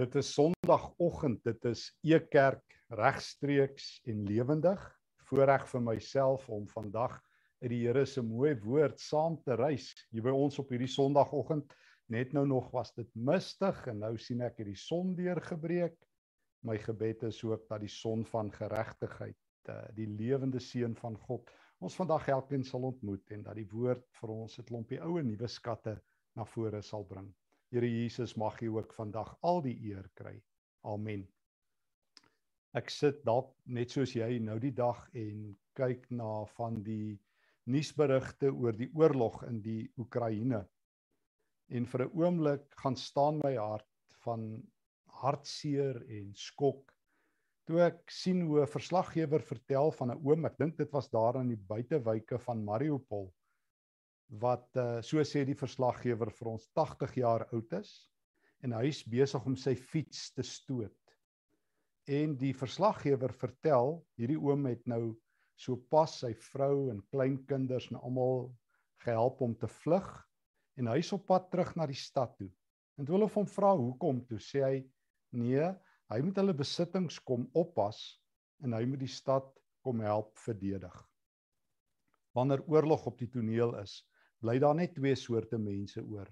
Dit 0.00 0.14
is 0.16 0.30
Sondagoggend. 0.32 1.42
Dit 1.44 1.64
is 1.68 1.80
Ekerk 2.00 2.76
regstreeks 2.96 3.98
en 4.08 4.22
lewendig. 4.24 4.80
Voorreg 5.28 5.66
vir 5.68 5.82
myself 5.84 6.46
om 6.48 6.62
vandag 6.70 7.18
uit 7.60 7.68
die 7.74 7.82
Here 7.82 8.06
se 8.08 8.22
mooi 8.24 8.54
woord 8.62 9.02
saam 9.02 9.36
te 9.44 9.58
reis. 9.60 9.90
Hier 10.08 10.24
by 10.24 10.32
ons 10.32 10.56
op 10.62 10.72
hierdie 10.72 10.88
Sondagoggend. 10.88 11.74
Net 12.08 12.32
nou 12.32 12.46
nog 12.48 12.70
was 12.72 12.94
dit 12.96 13.10
mistig 13.12 13.82
en 13.92 14.00
nou 14.06 14.14
sien 14.16 14.40
ek 14.46 14.62
hierdie 14.62 14.78
son 14.80 15.12
deurgebreek. 15.18 15.98
My 16.64 16.78
gebed 16.80 17.26
is 17.28 17.42
ook 17.44 17.68
dat 17.68 17.84
die 17.84 17.92
son 17.92 18.24
van 18.32 18.48
geregtigheid, 18.56 19.36
eh, 19.68 19.82
die 20.00 20.08
lewende 20.08 20.64
seun 20.64 20.96
van 20.96 21.20
God, 21.28 21.52
ons 21.84 22.00
vandag 22.00 22.32
elkeen 22.38 22.64
sal 22.64 22.88
ontmoet 22.88 23.36
en 23.36 23.44
dat 23.44 23.60
die 23.60 23.68
woord 23.68 24.08
vir 24.22 24.34
ons 24.38 24.56
'n 24.56 24.64
klompie 24.72 25.04
ou 25.04 25.18
en 25.20 25.28
nuwe 25.28 25.48
skatte 25.60 25.98
na 26.36 26.48
vore 26.56 26.80
sal 26.80 27.04
bring. 27.04 27.28
Here 27.70 27.86
Jesus 27.86 28.34
mag 28.34 28.60
U 28.62 28.68
ook 28.80 28.92
vandag 28.94 29.36
al 29.46 29.60
die 29.62 29.76
eer 29.92 30.08
kry. 30.18 30.32
Amen. 30.82 31.22
Ek 32.74 32.90
sit 32.90 33.20
dalk 33.26 33.52
net 33.66 33.94
soos 33.94 34.16
jy 34.16 34.40
nou 34.42 34.56
die 34.62 34.72
dag 34.74 35.04
en 35.14 35.44
kyk 35.78 36.08
na 36.10 36.44
van 36.56 36.80
die 36.82 37.14
nuusberigte 37.70 38.50
oor 38.50 38.74
die 38.74 38.90
oorlog 38.98 39.44
in 39.46 39.60
die 39.62 39.84
Oekraïne. 40.02 40.64
En 41.70 41.86
vir 41.86 42.06
'n 42.06 42.14
oomblik 42.18 42.66
gaan 42.82 42.96
staan 42.96 43.38
my 43.44 43.54
hart 43.54 44.18
van 44.24 44.50
hartseer 45.22 46.02
en 46.08 46.34
skok 46.34 46.90
toe 47.70 47.84
ek 47.86 48.10
sien 48.10 48.42
hoe 48.48 48.62
'n 48.62 48.74
verslaggewer 48.74 49.42
vertel 49.46 49.92
van 49.92 50.10
'n 50.10 50.22
oom, 50.26 50.44
ek 50.44 50.58
dink 50.58 50.76
dit 50.76 50.90
was 50.92 51.08
daar 51.08 51.38
in 51.40 51.54
die 51.54 51.64
buitewyke 51.74 52.38
van 52.38 52.64
Mariupol 52.64 53.30
wat 54.38 54.68
uh, 54.78 55.00
so 55.02 55.22
sê 55.26 55.42
die 55.46 55.58
verslaggewer 55.58 56.30
vir 56.30 56.52
ons 56.52 56.68
80 56.78 57.16
jaar 57.18 57.46
oud 57.50 57.72
is 57.80 57.90
en 58.62 58.76
hy's 58.78 59.02
besig 59.08 59.46
om 59.46 59.56
sy 59.58 59.74
fiets 59.74 60.30
te 60.36 60.44
stoot. 60.46 60.94
En 62.10 62.36
die 62.38 62.52
verslaggewer 62.54 63.32
vertel 63.34 63.98
hierdie 64.20 64.38
oom 64.38 64.68
het 64.70 64.86
nou 64.90 65.16
so 65.60 65.76
pas 65.90 66.12
sy 66.22 66.32
vrou 66.52 66.90
en 66.92 67.02
kleinkinders 67.12 67.90
en 67.90 67.98
almal 68.00 68.48
gehelp 69.04 69.40
om 69.42 69.54
te 69.58 69.68
vlug 69.80 70.08
en 70.80 70.90
hy's 70.92 71.10
op 71.16 71.26
pad 71.28 71.50
terug 71.50 71.74
na 71.76 71.88
die 71.90 71.98
stad 71.98 72.36
toe. 72.38 72.48
En 72.98 73.06
toe 73.06 73.16
hulle 73.16 73.28
hom 73.34 73.48
vra 73.48 73.74
hoekom 73.76 74.22
toe 74.28 74.38
sê 74.40 74.62
hy 74.62 74.76
nee, 75.36 75.66
hy 76.10 76.20
moet 76.22 76.38
hulle 76.40 76.56
besittings 76.56 77.18
kom 77.26 77.48
oppas 77.56 77.98
en 78.64 78.76
hy 78.76 78.84
moet 78.86 79.02
die 79.02 79.10
stad 79.10 79.50
kom 79.84 80.02
help 80.04 80.36
verdedig. 80.38 80.94
Wanneer 82.36 82.62
oorlog 82.70 83.08
op 83.10 83.18
die 83.18 83.30
toneel 83.30 83.74
is, 83.80 84.00
bly 84.40 84.58
daar 84.62 84.76
net 84.76 84.94
twee 84.96 85.16
soorte 85.16 85.58
mense 85.58 86.02
oor: 86.02 86.28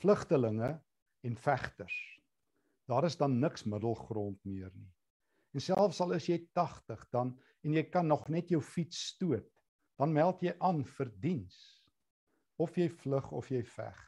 vlugtelinge 0.00 0.72
en 1.22 1.36
vegters. 1.36 1.98
Daar 2.90 3.06
is 3.06 3.16
dan 3.16 3.38
niks 3.40 3.64
middelgrond 3.64 4.40
meer 4.44 4.72
nie. 4.74 4.90
En 5.52 5.60
selfs 5.60 6.00
al 6.00 6.16
is 6.16 6.26
jy 6.30 6.40
80 6.56 7.04
dan 7.12 7.34
en 7.62 7.76
jy 7.76 7.84
kan 7.92 8.08
nog 8.08 8.26
net 8.32 8.50
jou 8.50 8.60
fiets 8.64 9.12
stoot, 9.12 9.46
dan 10.00 10.14
meld 10.14 10.42
jy 10.42 10.54
aan 10.64 10.82
vir 10.96 11.12
diens. 11.22 11.58
Of 12.58 12.76
jy 12.78 12.88
vlug 12.90 13.30
of 13.32 13.50
jy 13.52 13.62
veg. 13.64 13.98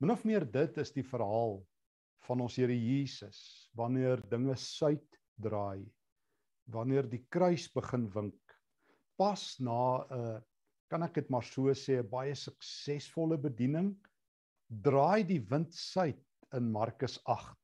Min 0.00 0.12
of 0.12 0.24
meer 0.28 0.44
dit 0.44 0.78
is 0.82 0.92
die 0.92 1.04
verhaal 1.06 1.60
van 2.26 2.42
ons 2.44 2.56
Here 2.58 2.74
Jesus 2.74 3.70
wanneer 3.78 4.20
dinge 4.30 4.56
suid 4.60 5.20
draai. 5.40 5.84
Wanneer 6.72 7.06
die 7.08 7.22
kruis 7.30 7.68
begin 7.72 8.08
wink 8.12 8.56
pas 9.16 9.42
na 9.60 10.04
'n 10.10 10.20
uh, 10.20 10.40
kan 10.90 11.02
ek 11.02 11.14
dit 11.18 11.30
maar 11.30 11.44
so 11.44 11.72
sê 11.74 11.98
'n 12.00 12.10
baie 12.10 12.34
suksesvolle 12.34 13.38
bediening 13.38 13.94
draai 14.68 15.22
die 15.26 15.40
wind 15.50 15.74
suid 15.74 16.22
in 16.54 16.70
Markus 16.72 17.18
8 17.24 17.56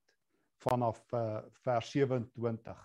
vanaf 0.62 1.00
uh, 1.12 1.42
vers 1.64 1.90
27. 1.90 2.78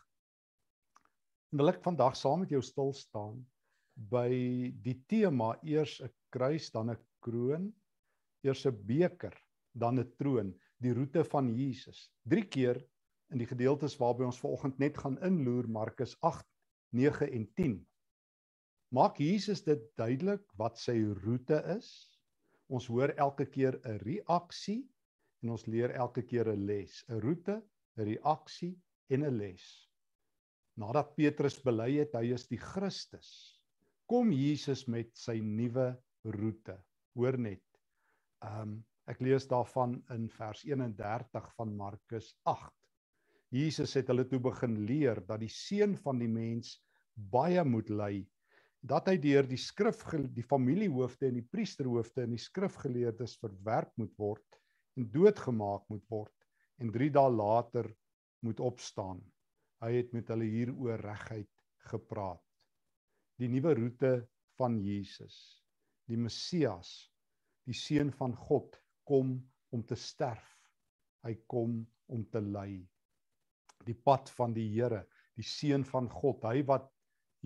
En 1.52 1.62
wil 1.62 1.72
ek 1.72 1.84
vandag 1.86 2.18
saam 2.18 2.42
met 2.44 2.54
jou 2.54 2.62
stil 2.66 2.94
staan 2.94 3.38
by 4.12 4.30
die 4.86 4.98
tema 5.10 5.56
eers 5.64 6.02
'n 6.02 6.12
kruis 6.34 6.72
dan 6.72 6.92
'n 6.92 6.98
kroon, 7.22 7.74
eers 8.44 8.66
'n 8.66 8.78
beker 8.86 9.34
dan 9.74 10.00
'n 10.00 10.12
troon, 10.18 10.54
die 10.82 10.94
roete 10.94 11.24
van 11.24 11.54
Jesus. 11.54 12.10
Drie 12.24 12.46
keer 12.46 12.82
in 13.32 13.38
die 13.38 13.50
gedeeltes 13.50 13.98
waarby 13.98 14.26
ons 14.26 14.40
vanoggend 14.40 14.80
net 14.80 14.98
gaan 14.98 15.18
inloer 15.22 15.68
Markus 15.68 16.18
8, 16.22 16.46
9 16.94 17.32
en 17.32 17.48
10 17.54 17.88
maak 18.96 19.20
Jesus 19.20 19.64
dit 19.66 19.82
duidelik 20.00 20.44
wat 20.60 20.80
sy 20.80 20.96
roete 21.24 21.60
is. 21.76 21.90
Ons 22.72 22.88
hoor 22.92 23.14
elke 23.18 23.46
keer 23.46 23.80
'n 23.84 24.00
reaksie 24.04 24.84
en 25.44 25.52
ons 25.56 25.68
leer 25.68 25.92
elke 25.96 26.24
keer 26.24 26.48
'n 26.52 26.66
les, 26.66 27.04
'n 27.10 27.20
roete, 27.22 27.62
'n 27.98 28.04
reaksie 28.04 28.76
en 29.10 29.24
'n 29.24 29.38
les. 29.38 29.64
Nadat 30.78 31.16
Petrus 31.16 31.60
bely 31.64 31.98
het 31.98 32.14
hy 32.14 32.34
is 32.34 32.48
die 32.48 32.60
Christus, 32.62 33.60
kom 34.06 34.32
Jesus 34.32 34.88
met 34.88 35.16
sy 35.18 35.40
nuwe 35.42 35.96
roete. 36.24 36.78
Hoor 37.16 37.38
net. 37.38 37.66
Um 38.42 38.84
ek 39.08 39.22
lees 39.22 39.48
daarvan 39.48 40.04
in 40.12 40.28
vers 40.30 40.64
31 40.66 41.54
van 41.56 41.76
Markus 41.76 42.36
8. 42.44 42.74
Jesus 43.50 43.94
het 43.96 44.08
hulle 44.08 44.26
toe 44.28 44.40
begin 44.40 44.86
leer 44.86 45.22
dat 45.28 45.40
die 45.40 45.52
seun 45.52 45.96
van 45.96 46.20
die 46.20 46.28
mens 46.28 46.82
baie 47.16 47.64
moet 47.64 47.90
ly 47.90 48.28
dat 48.82 49.10
hy 49.10 49.18
deur 49.22 49.48
die 49.48 49.60
skrif 49.60 50.04
die 50.36 50.46
familiehoofde 50.46 51.28
en 51.30 51.40
die 51.40 51.48
priesterhoofde 51.52 52.24
en 52.26 52.36
die 52.36 52.42
skrifgeleerdes 52.42 53.38
verwerp 53.42 53.94
moet 53.98 54.14
word 54.20 54.60
en 54.98 55.10
doodgemaak 55.14 55.88
moet 55.90 56.06
word 56.10 56.34
en 56.82 56.92
3 56.94 57.10
dae 57.14 57.32
later 57.34 57.90
moet 58.46 58.60
opstaan. 58.62 59.22
Hy 59.82 59.92
het 59.98 60.14
met 60.14 60.30
hulle 60.34 60.46
hieroor 60.50 61.02
regheid 61.02 61.50
gepraat. 61.90 62.44
Die 63.38 63.50
nuwe 63.50 63.74
roete 63.78 64.12
van 64.58 64.78
Jesus, 64.82 65.62
die 66.10 66.18
Messias, 66.18 67.10
die 67.66 67.76
seun 67.78 68.12
van 68.14 68.34
God 68.48 68.78
kom 69.06 69.36
om 69.74 69.84
te 69.86 69.98
sterf. 70.00 70.48
Hy 71.26 71.34
kom 71.50 71.82
om 72.14 72.24
te 72.32 72.42
ly. 72.42 72.80
Die 73.86 73.98
pad 74.06 74.30
van 74.38 74.54
die 74.56 74.68
Here, 74.72 75.04
die 75.38 75.46
seun 75.46 75.86
van 75.86 76.10
God, 76.10 76.46
hy 76.48 76.64
wat 76.66 76.90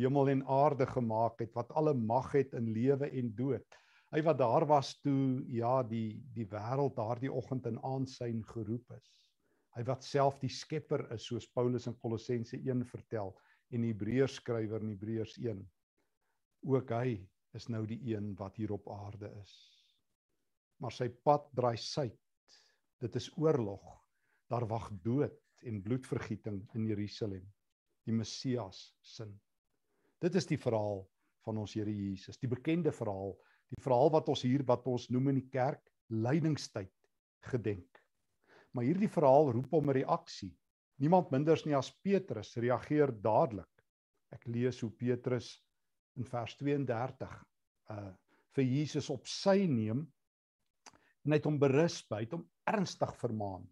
hemel 0.01 0.29
en 0.33 0.43
aarde 0.49 0.87
gemaak 0.89 1.39
het 1.43 1.53
wat 1.57 1.71
alle 1.77 1.93
mag 1.93 2.31
het 2.35 2.53
in 2.57 2.71
lewe 2.73 3.09
en 3.09 3.31
dood. 3.37 3.65
Hy 4.11 4.21
wat 4.27 4.39
daar 4.41 4.65
was 4.67 4.95
toe 4.99 5.41
ja 5.47 5.81
die 5.87 6.19
die 6.35 6.47
wêreld 6.51 6.97
daardie 6.97 7.31
oggend 7.31 7.69
in 7.69 7.79
aansyn 7.87 8.41
geroep 8.49 8.97
is. 8.97 9.11
Hy 9.75 9.85
wat 9.87 10.03
self 10.03 10.39
die 10.41 10.51
skepper 10.51 11.05
is 11.15 11.29
soos 11.29 11.47
Paulus 11.55 11.87
in 11.87 11.95
Kolossense 12.01 12.57
1 12.59 12.83
vertel 12.89 13.31
en 13.71 13.85
Hebreërs 13.87 14.35
skrywer 14.41 14.83
in 14.83 14.91
Hebreërs 14.91 15.37
1. 15.39 15.61
Ook 16.67 16.91
hy 16.91 17.13
is 17.55 17.69
nou 17.71 17.85
die 17.87 18.01
een 18.11 18.33
wat 18.39 18.59
hier 18.59 18.73
op 18.75 18.89
aarde 18.91 19.31
is. 19.39 19.53
Maar 20.83 20.91
sy 20.95 21.07
pad 21.23 21.47
draai 21.55 21.77
suid. 21.79 22.19
Dit 23.01 23.15
is 23.15 23.29
oorlog. 23.37 23.85
Daar 24.51 24.67
wag 24.67 24.89
dood 25.05 25.39
en 25.63 25.79
bloedvergieting 25.85 26.65
in 26.75 26.89
Jerusalem. 26.89 27.47
Die 28.05 28.13
Messias 28.17 28.89
sin. 29.01 29.31
Dit 30.21 30.37
is 30.37 30.45
die 30.45 30.59
verhaal 30.61 31.01
van 31.45 31.57
ons 31.57 31.73
Here 31.73 31.91
Jesus, 31.91 32.37
die 32.37 32.49
bekende 32.49 32.93
verhaal, 32.93 33.33
die 33.73 33.81
verhaal 33.81 34.11
wat 34.13 34.29
ons 34.29 34.43
hier 34.45 34.61
wat 34.69 34.85
ons 34.89 35.07
noem 35.09 35.31
in 35.31 35.39
die 35.39 35.49
kerk 35.49 35.81
lydingstyd 36.13 36.93
gedenk. 37.49 38.01
Maar 38.75 38.85
hierdie 38.85 39.09
verhaal 39.09 39.51
roep 39.55 39.73
om 39.73 39.89
'n 39.89 39.97
reaksie. 39.97 40.53
Niemand 41.01 41.31
minders 41.31 41.65
nie 41.65 41.75
as 41.75 41.89
Petrus 42.03 42.53
reageer 42.55 43.11
dadelik. 43.11 43.83
Ek 44.31 44.45
lees 44.45 44.79
hoe 44.81 44.91
Petrus 44.91 45.57
in 46.15 46.25
vers 46.25 46.55
32 46.57 47.33
uh 47.89 48.11
vir 48.51 48.65
Jesus 48.67 49.09
op 49.09 49.27
sy 49.31 49.65
neem 49.65 50.01
en 51.23 51.31
hy 51.31 51.37
het 51.37 51.45
hom 51.47 51.57
berus 51.59 52.01
by, 52.09 52.19
het 52.25 52.33
hom 52.35 52.43
ernstig 52.67 53.13
vermaan. 53.15 53.63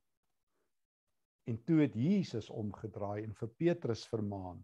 En 1.51 1.57
toe 1.67 1.81
het 1.81 1.95
Jesus 1.99 2.47
omgedraai 2.49 3.25
en 3.25 3.33
vir 3.35 3.49
Petrus 3.59 4.05
vermaan 4.07 4.63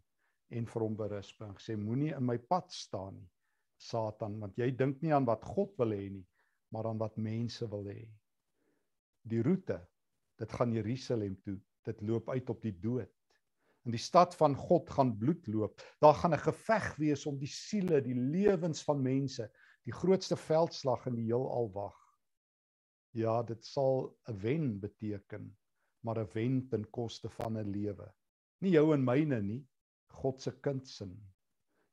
en 0.49 0.65
vir 0.65 0.81
hom 0.81 0.95
berisp 0.95 1.41
en 1.41 1.55
gesê 1.57 1.75
moenie 1.77 2.13
in 2.15 2.25
my 2.25 2.37
pad 2.37 2.71
staan 2.71 3.15
nie 3.19 3.31
Satan 3.77 4.39
want 4.39 4.57
jy 4.57 4.71
dink 4.71 5.01
nie 5.01 5.13
aan 5.13 5.25
wat 5.25 5.43
God 5.43 5.73
wil 5.81 5.91
hê 5.91 6.09
nie 6.09 6.25
maar 6.75 6.89
aan 6.89 6.99
wat 6.99 7.17
mense 7.17 7.67
wil 7.71 7.85
hê. 7.87 8.03
Die 9.23 9.41
roete 9.45 9.79
dit 10.41 10.51
gaan 10.51 10.73
Jerusalem 10.75 11.37
toe. 11.45 11.55
Dit 11.87 12.01
loop 12.03 12.29
uit 12.29 12.49
op 12.51 12.63
die 12.65 12.73
dood. 12.83 13.11
In 13.85 13.93
die 13.93 14.01
stad 14.01 14.33
van 14.35 14.57
God 14.57 14.89
gaan 14.91 15.13
bloed 15.15 15.45
loop. 15.47 15.79
Daar 16.03 16.17
gaan 16.19 16.33
'n 16.33 16.45
geveg 16.47 16.95
wees 16.97 17.25
om 17.25 17.37
die 17.39 17.51
siele 17.51 18.01
die 18.01 18.15
lewens 18.15 18.83
van 18.83 19.01
mense 19.01 19.47
die 19.85 19.93
grootste 19.93 20.35
veldslag 20.35 21.05
in 21.07 21.15
die 21.15 21.29
heelal 21.29 21.71
wag. 21.71 21.99
Ja 23.13 23.43
dit 23.43 23.63
sal 23.63 24.17
'n 24.27 24.39
wen 24.41 24.79
beteken 24.79 25.55
maar 26.03 26.19
'n 26.19 26.29
wen 26.33 26.67
ten 26.69 26.89
koste 26.89 27.29
van 27.29 27.57
'n 27.57 27.71
lewe. 27.71 28.13
Nie 28.61 28.71
jou 28.71 28.93
en 28.93 29.03
myne 29.03 29.41
nie 29.41 29.63
God 30.21 30.41
se 30.41 30.55
kind 30.63 30.87
sin. 30.87 31.15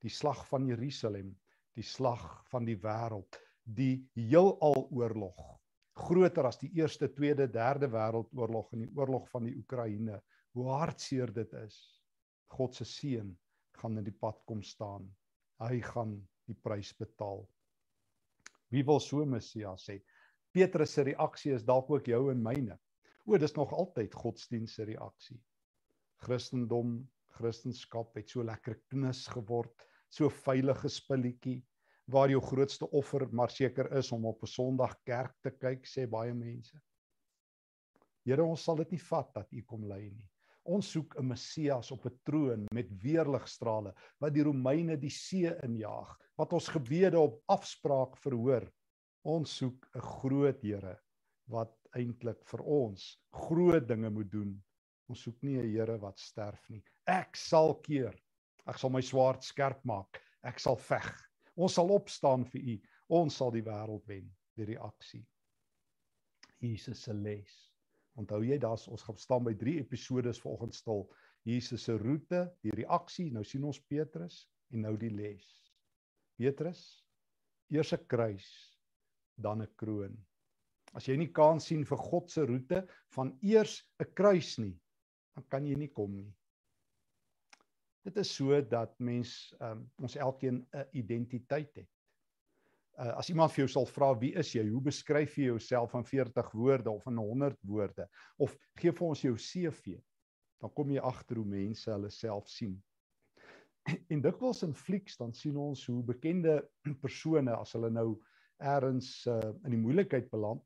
Die 0.02 0.10
slag 0.10 0.44
van 0.48 0.66
Jerusalem, 0.66 1.32
die 1.76 1.86
slag 1.86 2.24
van 2.50 2.66
die 2.66 2.78
wêreld, 2.80 3.38
die 3.64 4.02
heelal 4.18 4.88
oorlog 4.90 5.62
groter 5.92 6.48
as 6.48 6.58
die 6.60 6.70
eerste, 6.80 7.08
tweede, 7.12 7.48
derde 7.52 7.88
wêreldoorlog 7.92 8.72
en 8.72 8.84
die 8.86 8.92
oorlog 8.96 9.28
van 9.32 9.48
die 9.48 9.56
Oekraïne. 9.60 10.20
Hoe 10.56 10.68
hartseer 10.72 11.32
dit 11.32 11.52
is. 11.62 11.78
God 12.52 12.76
se 12.76 12.84
seun 12.84 13.32
gaan 13.80 13.98
in 13.98 14.04
die 14.04 14.16
pad 14.16 14.40
kom 14.48 14.62
staan. 14.64 15.06
Hy 15.62 15.80
gaan 15.84 16.18
die 16.48 16.56
prys 16.56 16.92
betaal. 16.98 17.46
Wie 18.72 18.84
wil 18.88 19.00
so 19.00 19.24
Messias 19.28 19.86
sê? 19.88 19.98
Petrus 20.52 20.92
se 20.96 21.04
reaksie 21.08 21.54
is 21.56 21.64
dalk 21.64 21.90
ook 21.92 22.08
jou 22.08 22.26
en 22.32 22.42
myne. 22.44 22.76
O, 23.24 23.38
dis 23.38 23.54
nog 23.56 23.72
altyd 23.72 24.14
godsdienst 24.16 24.76
se 24.76 24.84
reaksie. 24.88 25.38
Christendom, 26.24 26.98
Christendom 27.32 28.08
het 28.14 28.30
so 28.30 28.42
lekker 28.42 28.78
knus 28.88 29.26
geword, 29.26 29.86
so 30.10 30.28
veilige 30.28 30.88
spulletjie 30.88 31.62
waar 32.12 32.30
jou 32.30 32.40
grootste 32.42 32.88
offer 32.90 33.28
maar 33.32 33.50
seker 33.50 33.90
is 33.98 34.12
om 34.12 34.26
op 34.26 34.42
'n 34.42 34.46
Sondag 34.46 34.96
kerk 35.04 35.34
te 35.42 35.50
kyk, 35.50 35.86
sê 35.86 36.06
baie 36.06 36.34
mense. 36.34 36.80
Here, 38.24 38.44
ons 38.44 38.62
sal 38.62 38.76
dit 38.76 38.92
nie 38.92 39.02
vat 39.02 39.34
dat 39.34 39.52
U 39.52 39.62
kom 39.62 39.84
lei 39.84 40.10
nie. 40.10 40.28
Ons 40.64 40.92
soek 40.94 41.16
'n 41.18 41.26
Messias 41.26 41.90
op 41.90 42.06
'n 42.06 42.18
troon 42.24 42.66
met 42.72 42.90
weerligstrale 43.02 43.94
wat 44.20 44.34
die 44.34 44.42
Romeine 44.42 44.96
die 44.96 45.10
see 45.10 45.50
injaag, 45.62 46.18
wat 46.36 46.52
ons 46.52 46.68
gebede 46.68 47.18
op 47.18 47.42
afspraak 47.48 48.16
verhoor. 48.16 48.70
Ons 49.24 49.56
soek 49.56 49.88
'n 49.94 50.00
groot 50.00 50.62
Here 50.62 50.98
wat 51.48 51.74
eintlik 51.96 52.44
vir 52.44 52.60
ons 52.60 53.18
groot 53.32 53.88
dinge 53.88 54.10
moet 54.10 54.30
doen. 54.30 54.62
Ons 55.12 55.26
soek 55.26 55.42
nie 55.44 55.58
'n 55.60 55.68
Here 55.68 55.98
wat 56.00 56.18
sterf 56.18 56.62
nie. 56.72 56.80
Ek 57.06 57.36
sal 57.36 57.74
keer. 57.84 58.14
Ek 58.66 58.78
sal 58.80 58.90
my 58.90 59.02
swaard 59.04 59.42
skerp 59.44 59.82
maak. 59.84 60.22
Ek 60.42 60.58
sal 60.58 60.78
veg. 60.80 61.08
Ons 61.56 61.74
sal 61.76 61.92
opstaan 61.92 62.46
vir 62.48 62.62
U. 62.62 62.76
Ons 63.18 63.36
sal 63.36 63.50
die 63.52 63.64
wêreld 63.66 64.06
wen 64.08 64.30
deur 64.56 64.70
die 64.70 64.78
aksie. 64.78 65.20
Jesus 66.64 67.02
se 67.04 67.12
les. 67.12 67.58
Onthou 68.16 68.40
jy 68.40 68.56
daar's 68.58 68.86
ons 68.88 69.04
gaan 69.04 69.18
staan 69.20 69.44
by 69.44 69.52
3 69.52 69.82
episodes 69.82 70.40
vanoggend 70.40 70.74
stil. 70.74 71.04
Jesus 71.44 71.84
se 71.84 71.98
roete, 71.98 72.46
die 72.64 72.72
reaksie, 72.72 73.30
nou 73.32 73.44
sien 73.44 73.64
ons 73.68 73.82
Petrus 73.92 74.46
en 74.72 74.86
nou 74.86 74.96
die 74.96 75.10
les. 75.12 75.48
Petrus, 76.38 77.04
eers 77.68 77.92
'n 77.92 78.06
kruis, 78.08 78.48
dan 79.36 79.60
'n 79.60 79.74
kroon. 79.76 80.16
As 80.94 81.08
jy 81.08 81.16
nie 81.16 81.32
kan 81.32 81.60
sien 81.60 81.84
vir 81.84 81.98
God 81.98 82.30
se 82.30 82.46
roete 82.46 82.86
van 83.10 83.36
eers 83.42 83.82
'n 84.00 84.14
kruis 84.14 84.58
nie, 84.58 84.78
dan 85.34 85.46
kan 85.48 85.66
jy 85.66 85.76
nie 85.78 85.90
kom 85.92 86.14
nie. 86.14 86.30
Dit 88.02 88.16
is 88.18 88.32
so 88.34 88.58
dat 88.66 88.94
mens 88.98 89.54
um, 89.62 89.84
ons 90.02 90.16
elkeen 90.16 90.66
'n 90.74 90.86
identiteit 90.92 91.74
het. 91.76 91.90
Uh, 92.98 93.14
as 93.16 93.30
iemand 93.30 93.52
vir 93.52 93.62
jou 93.62 93.68
sal 93.72 93.86
vra 93.86 94.10
wie 94.18 94.34
is 94.36 94.50
jy? 94.52 94.66
Hoe 94.68 94.82
beskryf 94.82 95.38
jy 95.38 95.46
jouself 95.48 95.94
in 95.94 96.04
40 96.04 96.50
woorde 96.52 96.90
of 96.90 97.06
in 97.06 97.16
100 97.16 97.56
woorde? 97.64 98.08
Of 98.36 98.56
gee 98.76 98.92
vir 98.92 99.06
ons 99.06 99.22
jou 99.22 99.36
CV. 99.36 99.96
Dan 100.60 100.72
kom 100.76 100.90
jy 100.90 101.00
agter 101.00 101.36
hoe 101.40 101.46
mense 101.46 101.90
hulle 101.90 102.10
self 102.10 102.48
sien. 102.48 102.76
En 104.10 104.20
dikwels 104.22 104.62
in 104.62 104.74
flieks 104.74 105.16
dan 105.16 105.32
sien 105.32 105.56
ons 105.56 105.86
hoe 105.86 106.02
bekende 106.02 106.60
persone 107.04 107.54
as 107.56 107.72
hulle 107.72 107.90
nou 107.90 108.20
eers 108.62 109.26
uh, 109.26 109.40
in 109.64 109.74
die 109.74 109.80
moeilikheid 109.80 110.28
beland 110.30 110.62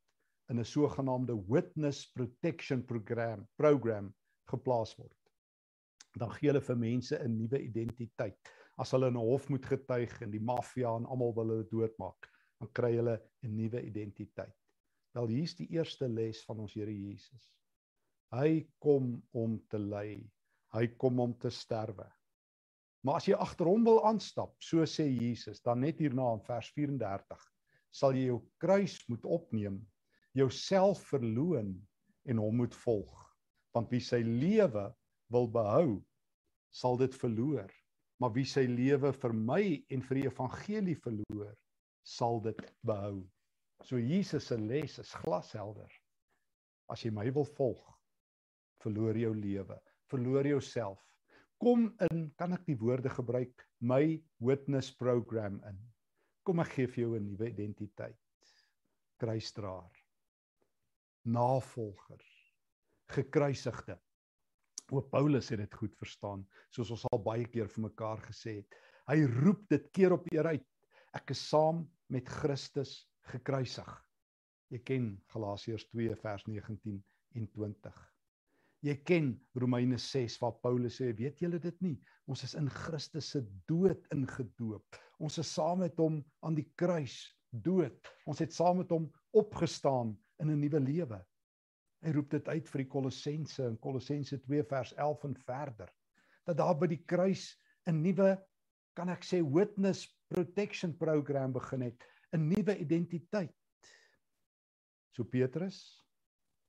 in 0.50 0.58
'n 0.60 0.64
sogenaamde 0.64 1.36
witness 1.48 2.10
protection 2.12 2.84
program 2.84 3.46
program 3.56 4.12
geplaas 4.50 4.96
word 4.98 5.16
dan 6.16 6.32
gee 6.32 6.50
hulle 6.50 6.62
vir 6.64 6.78
mense 6.80 7.18
'n 7.18 7.36
nuwe 7.36 7.60
identiteit. 7.60 8.52
As 8.78 8.92
hulle 8.92 9.08
in 9.08 9.16
'n 9.16 9.28
hof 9.30 9.48
moet 9.48 9.66
getuig 9.66 10.22
en 10.22 10.30
die 10.30 10.40
maffia 10.40 10.94
en 10.96 11.06
almal 11.06 11.34
wil 11.34 11.52
hulle 11.52 11.68
doodmaak, 11.70 12.28
dan 12.60 12.72
kry 12.72 12.94
hulle 12.96 13.20
'n 13.42 13.56
nuwe 13.56 13.82
identiteit. 13.82 14.56
Wel 15.14 15.26
hier's 15.26 15.54
die 15.56 15.68
eerste 15.68 16.08
les 16.08 16.44
van 16.44 16.60
ons 16.60 16.74
Here 16.74 16.92
Jesus. 16.92 17.54
Hy 18.32 18.66
kom 18.78 19.22
om 19.32 19.58
te 19.68 19.78
ly. 19.78 20.30
Hy 20.72 20.86
kom 20.98 21.20
om 21.20 21.34
te 21.38 21.50
sterwe. 21.50 22.10
Maar 23.04 23.16
as 23.16 23.26
jy 23.26 23.34
agter 23.34 23.66
hom 23.66 23.84
wil 23.84 24.04
aanstap, 24.04 24.56
so 24.58 24.84
sê 24.84 25.06
Jesus, 25.06 25.60
dan 25.60 25.80
net 25.80 25.98
hierna 25.98 26.32
in 26.34 26.40
vers 26.40 26.72
34, 26.72 27.52
sal 27.90 28.12
jy 28.12 28.26
jou 28.26 28.42
kruis 28.58 29.08
moet 29.08 29.24
opneem, 29.24 29.86
jouself 30.34 31.06
verloon 31.06 31.86
en 32.26 32.36
hom 32.38 32.56
moet 32.56 32.74
volg. 32.74 33.25
Want 33.76 33.92
wie 33.92 34.00
sy 34.00 34.22
lewe 34.24 34.86
wil 35.32 35.50
behou, 35.52 35.98
sal 36.72 36.96
dit 37.00 37.14
verloor. 37.20 37.68
Maar 38.16 38.32
wie 38.32 38.46
sy 38.48 38.64
lewe 38.70 39.12
vir 39.12 39.34
my 39.36 39.62
en 39.92 40.04
vir 40.08 40.22
die 40.22 40.28
evangelie 40.30 40.96
verloor, 41.04 41.52
sal 42.06 42.40
dit 42.40 42.62
behou. 42.86 43.20
So 43.84 44.00
Jesus 44.00 44.48
se 44.48 44.56
les 44.56 44.96
is 45.02 45.12
glashelder. 45.20 45.90
As 46.88 47.02
jy 47.04 47.12
my 47.12 47.26
wil 47.34 47.44
volg, 47.58 47.82
verloor 48.84 49.18
jou 49.18 49.34
lewe, 49.36 49.76
verloor 50.10 50.48
jouself. 50.48 51.02
Kom 51.60 51.90
in, 52.08 52.30
kan 52.40 52.54
ek 52.56 52.64
die 52.68 52.78
woorde 52.80 53.10
gebruik, 53.12 53.64
my 53.80 54.16
witness 54.44 54.92
program 54.92 55.58
in. 55.68 55.78
Kom 56.46 56.60
ek 56.62 56.72
gee 56.76 56.86
vir 56.86 57.02
jou 57.02 57.12
'n 57.16 57.26
nuwe 57.26 57.50
identiteit. 57.50 58.16
Kruisdraer. 59.18 59.92
Navolger. 61.24 62.22
Gekruisigde. 63.14 63.98
O 64.94 65.02
Paulus 65.02 65.50
het 65.50 65.58
dit 65.58 65.74
goed 65.74 65.94
verstaan, 65.98 66.44
soos 66.70 66.92
ons 66.94 67.04
al 67.10 67.22
baie 67.22 67.46
keer 67.50 67.68
vir 67.70 67.88
mekaar 67.88 68.22
gesê 68.22 68.60
het. 68.60 68.76
Hy 69.10 69.22
roep 69.42 69.64
dit 69.70 69.86
keer 69.94 70.14
op 70.14 70.26
keer 70.30 70.46
uit. 70.54 70.66
Ek 71.14 71.30
is 71.34 71.42
saam 71.50 71.84
met 72.12 72.28
Christus 72.28 73.06
gekruisig. 73.32 73.88
Jy 74.70 74.82
ken 74.86 75.08
Galasiërs 75.32 75.86
2 75.92 76.14
vers 76.22 76.44
19 76.46 77.00
en 77.38 77.48
20. 77.54 77.98
Jy 78.86 78.94
ken 79.08 79.30
Romeine 79.58 79.98
6 79.98 80.36
waar 80.42 80.58
Paulus 80.62 80.98
sê, 81.00 81.10
weet 81.18 81.40
julle 81.42 81.58
dit 81.62 81.78
nie? 81.82 81.96
Ons 82.30 82.44
is 82.46 82.54
in 82.58 82.68
Christus 82.70 83.32
se 83.34 83.42
dood 83.70 84.02
ingedoop. 84.14 84.98
Ons 85.22 85.38
is 85.42 85.50
saam 85.50 85.80
met 85.82 85.96
hom 86.02 86.20
aan 86.46 86.58
die 86.58 86.66
kruis 86.78 87.16
dood. 87.50 87.96
Ons 88.26 88.42
het 88.44 88.54
saam 88.54 88.82
met 88.82 88.92
hom 88.92 89.08
opgestaan 89.34 90.14
in 90.42 90.50
'n 90.50 90.60
nuwe 90.60 90.80
lewe. 90.80 91.20
Hy 92.04 92.12
roep 92.12 92.30
dit 92.34 92.48
uit 92.48 92.68
vir 92.72 92.82
die 92.82 92.90
Kolossense 92.92 93.64
in 93.66 93.78
Kolossense 93.82 94.38
2 94.44 94.64
vers 94.70 94.92
11 94.94 95.24
en 95.28 95.36
verder. 95.46 95.92
Dat 96.46 96.58
daar 96.60 96.76
by 96.78 96.88
die 96.92 97.02
kruis 97.08 97.56
'n 97.86 98.02
nuwe 98.02 98.36
kan 98.96 99.08
ek 99.08 99.24
sê 99.24 99.40
witness 99.42 100.06
protection 100.28 100.96
program 100.96 101.52
begin 101.52 101.82
het, 101.82 102.04
'n 102.32 102.48
nuwe 102.48 102.76
identiteit. 102.78 103.54
So 105.12 105.24
Petrus, 105.24 106.04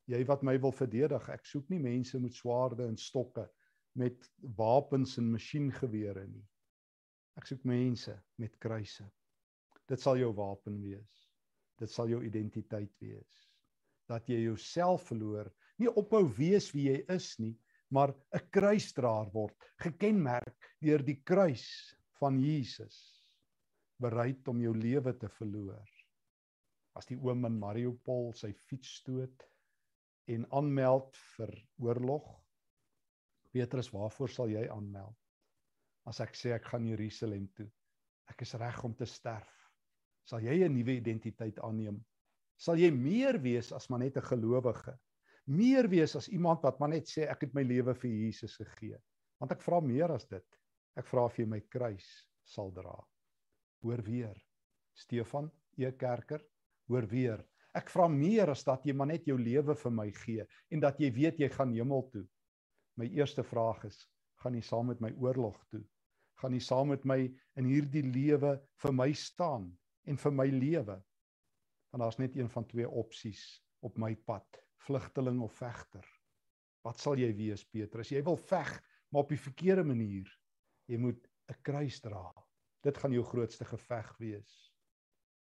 jy 0.07 0.23
wat 0.25 0.43
my 0.43 0.57
wil 0.59 0.71
verdedig, 0.71 1.29
ek 1.29 1.45
soek 1.45 1.69
nie 1.69 1.79
mense 1.79 2.19
met 2.19 2.33
swaarde 2.33 2.87
en 2.87 2.97
stokke 2.97 3.49
met 3.95 4.29
wapens 4.55 5.17
en 5.17 5.31
masjiengewere 5.31 6.27
nie. 6.27 6.47
Ek 7.37 7.45
soek 7.45 7.63
mense 7.63 8.23
met 8.37 8.57
kruise. 8.59 9.03
Dit 9.87 9.99
sal 9.99 10.17
jou 10.17 10.33
wapen 10.33 10.81
wees. 10.81 11.29
Dit 11.77 11.89
sal 11.89 12.07
jou 12.07 12.23
identiteit 12.23 12.93
wees 12.99 13.46
dat 14.07 14.27
jy 14.29 14.39
jouself 14.45 15.09
verloor, 15.11 15.49
nie 15.77 15.89
ophou 15.89 16.23
wees 16.37 16.71
wie 16.73 16.87
jy 16.89 17.01
is 17.13 17.35
nie, 17.39 17.53
maar 17.91 18.13
'n 18.35 18.49
kruisdraer 18.51 19.29
word, 19.33 19.55
gekenmerk 19.79 20.71
deur 20.81 21.03
die 21.03 21.21
kruis 21.23 21.67
van 22.19 22.39
Jesus, 22.39 22.97
bereid 23.99 24.47
om 24.47 24.61
jou 24.61 24.73
lewe 24.75 25.13
te 25.13 25.29
verloor. 25.29 25.87
As 26.95 27.05
die 27.05 27.17
oom 27.17 27.45
in 27.45 27.59
Mariupol 27.59 28.33
sy 28.33 28.51
fiets 28.53 28.97
stoot 28.99 29.45
en 30.27 30.45
aanmeld 30.51 31.15
vir 31.37 31.53
oorlog, 31.79 32.27
Petrus, 33.51 33.91
waarvoor 33.93 34.29
sal 34.29 34.49
jy 34.49 34.67
aanmeld? 34.69 35.17
As 36.05 36.19
ek 36.19 36.35
sê 36.35 36.53
ek 36.55 36.65
gaan 36.65 36.85
Jerusalem 36.87 37.47
toe, 37.55 37.67
ek 38.27 38.41
is 38.41 38.53
reg 38.59 38.83
om 38.83 38.95
te 38.95 39.05
sterf, 39.05 39.53
sal 40.25 40.43
jy 40.43 40.63
'n 40.65 40.73
nuwe 40.73 40.97
identiteit 40.97 41.59
aanneem 41.59 42.03
sal 42.57 42.79
jy 42.79 42.89
meer 42.91 43.37
wees 43.41 43.71
as 43.71 43.89
maar 43.89 43.99
net 43.99 44.17
'n 44.17 44.29
gelowige. 44.29 44.97
Meer 45.47 45.87
wees 45.87 46.15
as 46.15 46.27
iemand 46.27 46.63
wat 46.63 46.79
maar 46.79 46.89
net 46.89 47.07
sê 47.07 47.29
ek 47.29 47.41
het 47.41 47.53
my 47.53 47.63
lewe 47.63 47.93
vir 47.95 48.09
Jesus 48.11 48.57
gegee. 48.57 48.97
Want 49.39 49.51
ek 49.51 49.61
vra 49.61 49.79
meer 49.81 50.11
as 50.11 50.25
dit. 50.25 50.45
Ek 50.97 51.05
vra 51.05 51.25
of 51.25 51.37
jy 51.37 51.45
my 51.45 51.59
kruis 51.69 52.27
sal 52.43 52.71
dra. 52.71 52.95
Hoor 53.83 54.01
weer. 54.01 54.35
Stefan 54.93 55.51
E 55.77 55.91
Kerker, 55.91 56.41
hoor 56.89 57.05
weer. 57.07 57.43
Ek 57.77 57.91
vra 57.93 58.07
meer 58.09 58.49
as 58.49 58.63
dat 58.65 58.85
jy 58.87 58.95
maar 58.97 59.11
net 59.11 59.27
jou 59.29 59.37
lewe 59.37 59.75
vir 59.77 59.93
my 59.93 60.07
gee 60.23 60.45
en 60.73 60.81
dat 60.81 60.97
jy 60.99 61.11
weet 61.13 61.39
jy 61.39 61.49
gaan 61.53 61.75
hemel 61.75 62.07
toe. 62.13 62.23
My 62.97 63.05
eerste 63.13 63.43
vraag 63.45 63.83
is, 63.85 63.99
gaan 64.41 64.55
jy 64.57 64.63
saam 64.65 64.89
met 64.89 65.01
my 65.03 65.11
oorlog 65.21 65.59
toe? 65.69 65.83
Gaan 66.41 66.55
jy 66.57 66.61
saam 66.65 66.89
met 66.89 67.05
my 67.05 67.19
in 67.57 67.69
hierdie 67.69 68.01
lewe 68.05 68.55
vir 68.81 68.93
my 68.93 69.11
staan 69.13 69.69
en 70.09 70.17
vir 70.17 70.33
my 70.33 70.47
lewe? 70.49 70.97
Want 71.89 72.03
daar's 72.03 72.19
net 72.19 72.35
een 72.35 72.49
van 72.49 72.65
twee 72.65 72.89
opsies 72.89 73.63
op 73.79 73.97
my 73.97 74.15
pad, 74.15 74.61
vlugteling 74.87 75.41
of 75.41 75.53
vegter. 75.53 76.05
Wat 76.83 76.99
sal 76.99 77.19
jy 77.19 77.33
wees, 77.35 77.65
Petrus? 77.65 78.11
Jy 78.11 78.23
wil 78.23 78.37
veg, 78.37 78.71
maar 79.09 79.23
op 79.23 79.29
die 79.29 79.41
verkeerde 79.41 79.83
manier. 79.83 80.29
Jy 80.87 80.97
moet 80.97 81.27
'n 81.49 81.61
kruis 81.61 81.99
dra. 81.99 82.33
Dit 82.83 82.97
gaan 82.97 83.11
jou 83.11 83.23
grootste 83.23 83.65
geveg 83.65 84.17
wees. 84.17 84.73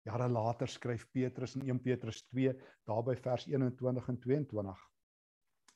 Jare 0.06 0.28
later 0.28 0.68
skryf 0.68 1.10
Petrus 1.12 1.56
in 1.56 1.66
1 1.68 1.80
Petrus 1.82 2.22
2 2.30 2.54
daarby 2.88 3.16
vers 3.16 3.46
21 3.46 4.08
en 4.08 4.18
22 4.18 4.84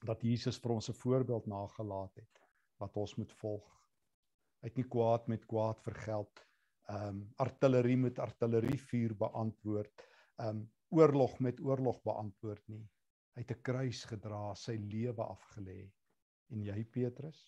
dat 0.06 0.23
Jesus 0.23 0.59
vir 0.59 0.73
ons 0.73 0.88
'n 0.88 1.00
voorbeeld 1.02 1.47
nagelaat 1.47 2.14
het 2.14 2.40
wat 2.80 2.97
ons 2.97 3.14
moet 3.16 3.32
volg. 3.32 3.68
Het 4.62 4.76
nie 4.76 4.88
kwaad 4.88 5.28
met 5.28 5.47
kwaad 5.47 5.82
vergeld. 5.82 6.47
Ehm 6.88 7.09
um, 7.09 7.32
artillerie 7.37 7.97
met 7.97 8.18
artillerie 8.18 8.80
vuur 8.80 9.16
beantwoord. 9.16 10.09
Um, 10.42 10.64
oorlog 10.92 11.38
met 11.40 11.61
oorlog 11.61 12.02
beantwoord 12.04 12.68
nie. 12.68 12.84
Hy 13.34 13.44
het 13.44 13.52
'n 13.54 13.62
kruis 13.62 14.04
gedra, 14.04 14.54
sy 14.54 14.76
lewe 14.76 15.25
afgelê. 15.25 15.90
En 16.50 16.64
jy 16.64 16.84
Petrus? 16.84 17.40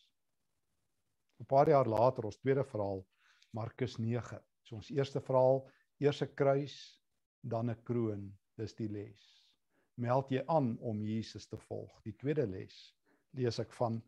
'n 1.41 1.45
Paar 1.45 1.69
jaar 1.69 1.89
later, 1.89 2.25
ons 2.25 2.39
tweede 2.39 2.65
verhaal, 2.65 3.07
Markus 3.53 3.99
9. 3.99 4.41
So 4.63 4.77
ons 4.77 4.91
eerste 4.91 5.21
verhaal, 5.21 5.69
eers 6.01 6.23
'n 6.23 6.35
kruis, 6.35 7.03
dan 7.43 7.71
'n 7.71 7.83
kroon. 7.83 8.39
Dis 8.57 8.75
die 8.75 8.89
les 8.89 9.35
meld 10.01 10.31
jy 10.33 10.43
aan 10.51 10.75
om 10.83 11.03
Jesus 11.07 11.47
te 11.47 11.59
volg. 11.69 11.93
Die 12.07 12.15
tweede 12.19 12.47
les 12.51 12.75
lees 13.39 13.59
ek 13.63 13.73
van 13.79 14.01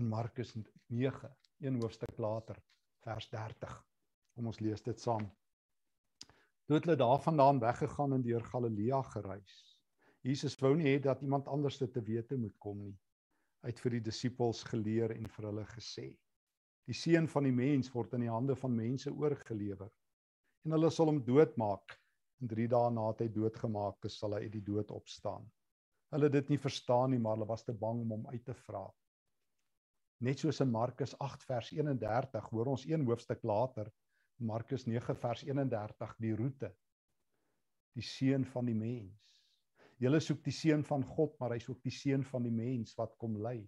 in 0.00 0.08
Markus 0.08 0.54
9, 0.88 1.30
een 1.60 1.78
hoofstuk 1.80 2.18
later, 2.20 2.58
vers 3.04 3.28
30. 3.32 3.74
Kom 4.32 4.48
ons 4.48 4.60
lees 4.64 4.84
dit 4.84 5.00
saam. 5.00 5.26
Toe 6.66 6.76
het 6.78 6.84
hulle 6.86 6.96
daarvandaan 6.96 7.60
weggegaan 7.62 8.12
en 8.16 8.22
deur 8.22 8.44
Galilea 8.44 9.02
gereis. 9.02 9.54
Jesus 10.22 10.54
wou 10.60 10.76
nie 10.78 10.86
hê 10.86 10.98
dat 11.02 11.22
iemand 11.22 11.48
anders 11.50 11.78
dit 11.78 11.92
te 11.92 12.02
wete 12.06 12.36
moet 12.38 12.54
kom 12.62 12.78
nie. 12.84 12.98
Hy 13.62 13.70
het 13.70 13.80
vir 13.82 13.96
die 13.96 14.04
disippels 14.06 14.62
geleer 14.66 15.14
en 15.14 15.26
vir 15.30 15.48
hulle 15.48 15.64
gesê: 15.70 16.06
Die 16.86 16.94
seun 16.94 17.26
van 17.30 17.46
die 17.46 17.54
mens 17.54 17.90
word 17.94 18.14
in 18.14 18.26
die 18.26 18.30
hande 18.30 18.56
van 18.58 18.74
mense 18.76 19.10
oorgelewer 19.10 19.90
en 20.62 20.76
hulle 20.76 20.90
sal 20.94 21.10
hom 21.10 21.18
doodmaak 21.26 21.96
en 22.42 22.50
3 22.50 22.68
dae 22.70 22.90
na 22.94 23.08
hy 23.18 23.28
doodgemaak 23.34 24.06
is, 24.06 24.18
sal 24.18 24.34
hy 24.36 24.44
uit 24.46 24.54
die 24.54 24.64
dood 24.66 24.90
opstaan. 24.94 25.46
Hulle 26.14 26.28
het 26.28 26.36
dit 26.36 26.52
nie 26.52 26.60
verstaan 26.60 27.10
nie, 27.14 27.18
maar 27.22 27.36
hulle 27.36 27.48
was 27.48 27.64
te 27.66 27.74
bang 27.74 28.02
om 28.02 28.14
hom 28.16 28.26
uit 28.30 28.44
te 28.44 28.54
vra. 28.66 28.84
Net 30.22 30.42
soos 30.42 30.60
in 30.62 30.70
Markus 30.70 31.14
8 31.18 31.46
vers 31.48 31.72
31, 31.74 32.50
hoor 32.54 32.72
ons 32.74 32.86
een 32.86 33.06
hoofstuk 33.08 33.42
later, 33.42 33.90
Markus 34.42 34.86
9 34.86 35.14
vers 35.16 35.44
31, 35.46 36.16
die 36.18 36.34
roete. 36.34 36.72
Die 37.94 38.02
seun 38.02 38.44
van 38.48 38.66
die 38.66 38.74
mens. 38.74 39.36
Julle 40.02 40.18
soek 40.20 40.40
die 40.42 40.54
seun 40.54 40.82
van 40.84 41.04
God, 41.06 41.36
maar 41.38 41.54
hy's 41.54 41.68
ook 41.70 41.82
die 41.84 41.94
seun 41.94 42.24
van 42.26 42.42
die 42.42 42.54
mens 42.54 42.96
wat 42.98 43.14
kom 43.22 43.36
lei. 43.38 43.60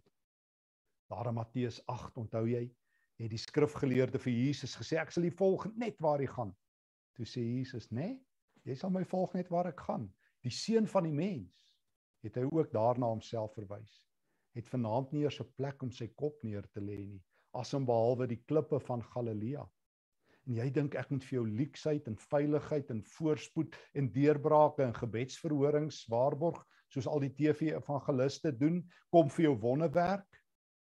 Daar 1.13 1.31
in 1.31 1.37
Matteus 1.37 1.79
8, 1.87 2.17
onthou 2.25 2.43
jy, 2.49 2.65
het 3.23 3.31
die 3.31 3.39
skrifgeleerde 3.39 4.19
vir 4.19 4.35
Jesus 4.35 4.75
gesê 4.75 4.99
ek 4.99 5.13
sal 5.15 5.29
u 5.29 5.31
volg 5.39 5.69
net 5.79 6.01
waar 6.03 6.19
hy 6.19 6.27
gaan. 6.33 6.51
Toe 7.15 7.27
sê 7.29 7.45
Jesus, 7.45 7.91
"Nee, 7.93 8.19
jy 8.65 8.75
sal 8.75 8.91
my 8.91 9.05
volg 9.05 9.35
net 9.35 9.51
waar 9.51 9.69
ek 9.71 9.81
gaan. 9.81 10.13
Die 10.43 10.51
seun 10.51 10.87
van 10.87 11.05
die 11.05 11.15
mens 11.15 11.69
het 12.25 12.37
hy 12.37 12.49
ook 12.51 12.73
daarna 12.73 13.07
homself 13.07 13.55
verwys. 13.55 13.95
Het 14.57 14.69
vanaand 14.69 15.13
nie 15.13 15.23
eers 15.23 15.41
'n 15.41 15.53
plek 15.57 15.83
om 15.83 15.91
sy 15.93 16.09
kop 16.09 16.43
neer 16.43 16.67
te 16.73 16.81
lê 16.81 17.07
nie, 17.07 17.23
asom 17.53 17.87
behalwe 17.87 18.27
die 18.27 18.43
klippe 18.49 18.81
van 18.81 19.03
Galilea. 19.03 19.71
En 20.45 20.59
jy 20.59 20.67
dink 20.77 20.95
ek 21.01 21.11
moet 21.13 21.25
vir 21.25 21.39
jou 21.39 21.45
leksheid 21.49 22.09
en 22.11 22.19
veiligheid 22.21 22.91
en 22.93 23.01
voorspoed 23.15 23.77
en 23.97 24.11
deurbrake 24.13 24.85
en 24.85 24.97
gebedsverhorings 24.97 26.03
waarborg 26.13 26.61
soos 26.93 27.09
al 27.11 27.25
die 27.25 27.33
TV 27.35 27.73
evangeliste 27.73 28.53
doen, 28.55 28.83
kom 29.11 29.31
vir 29.33 29.49
jou 29.49 29.55
wonderwerk. 29.63 30.41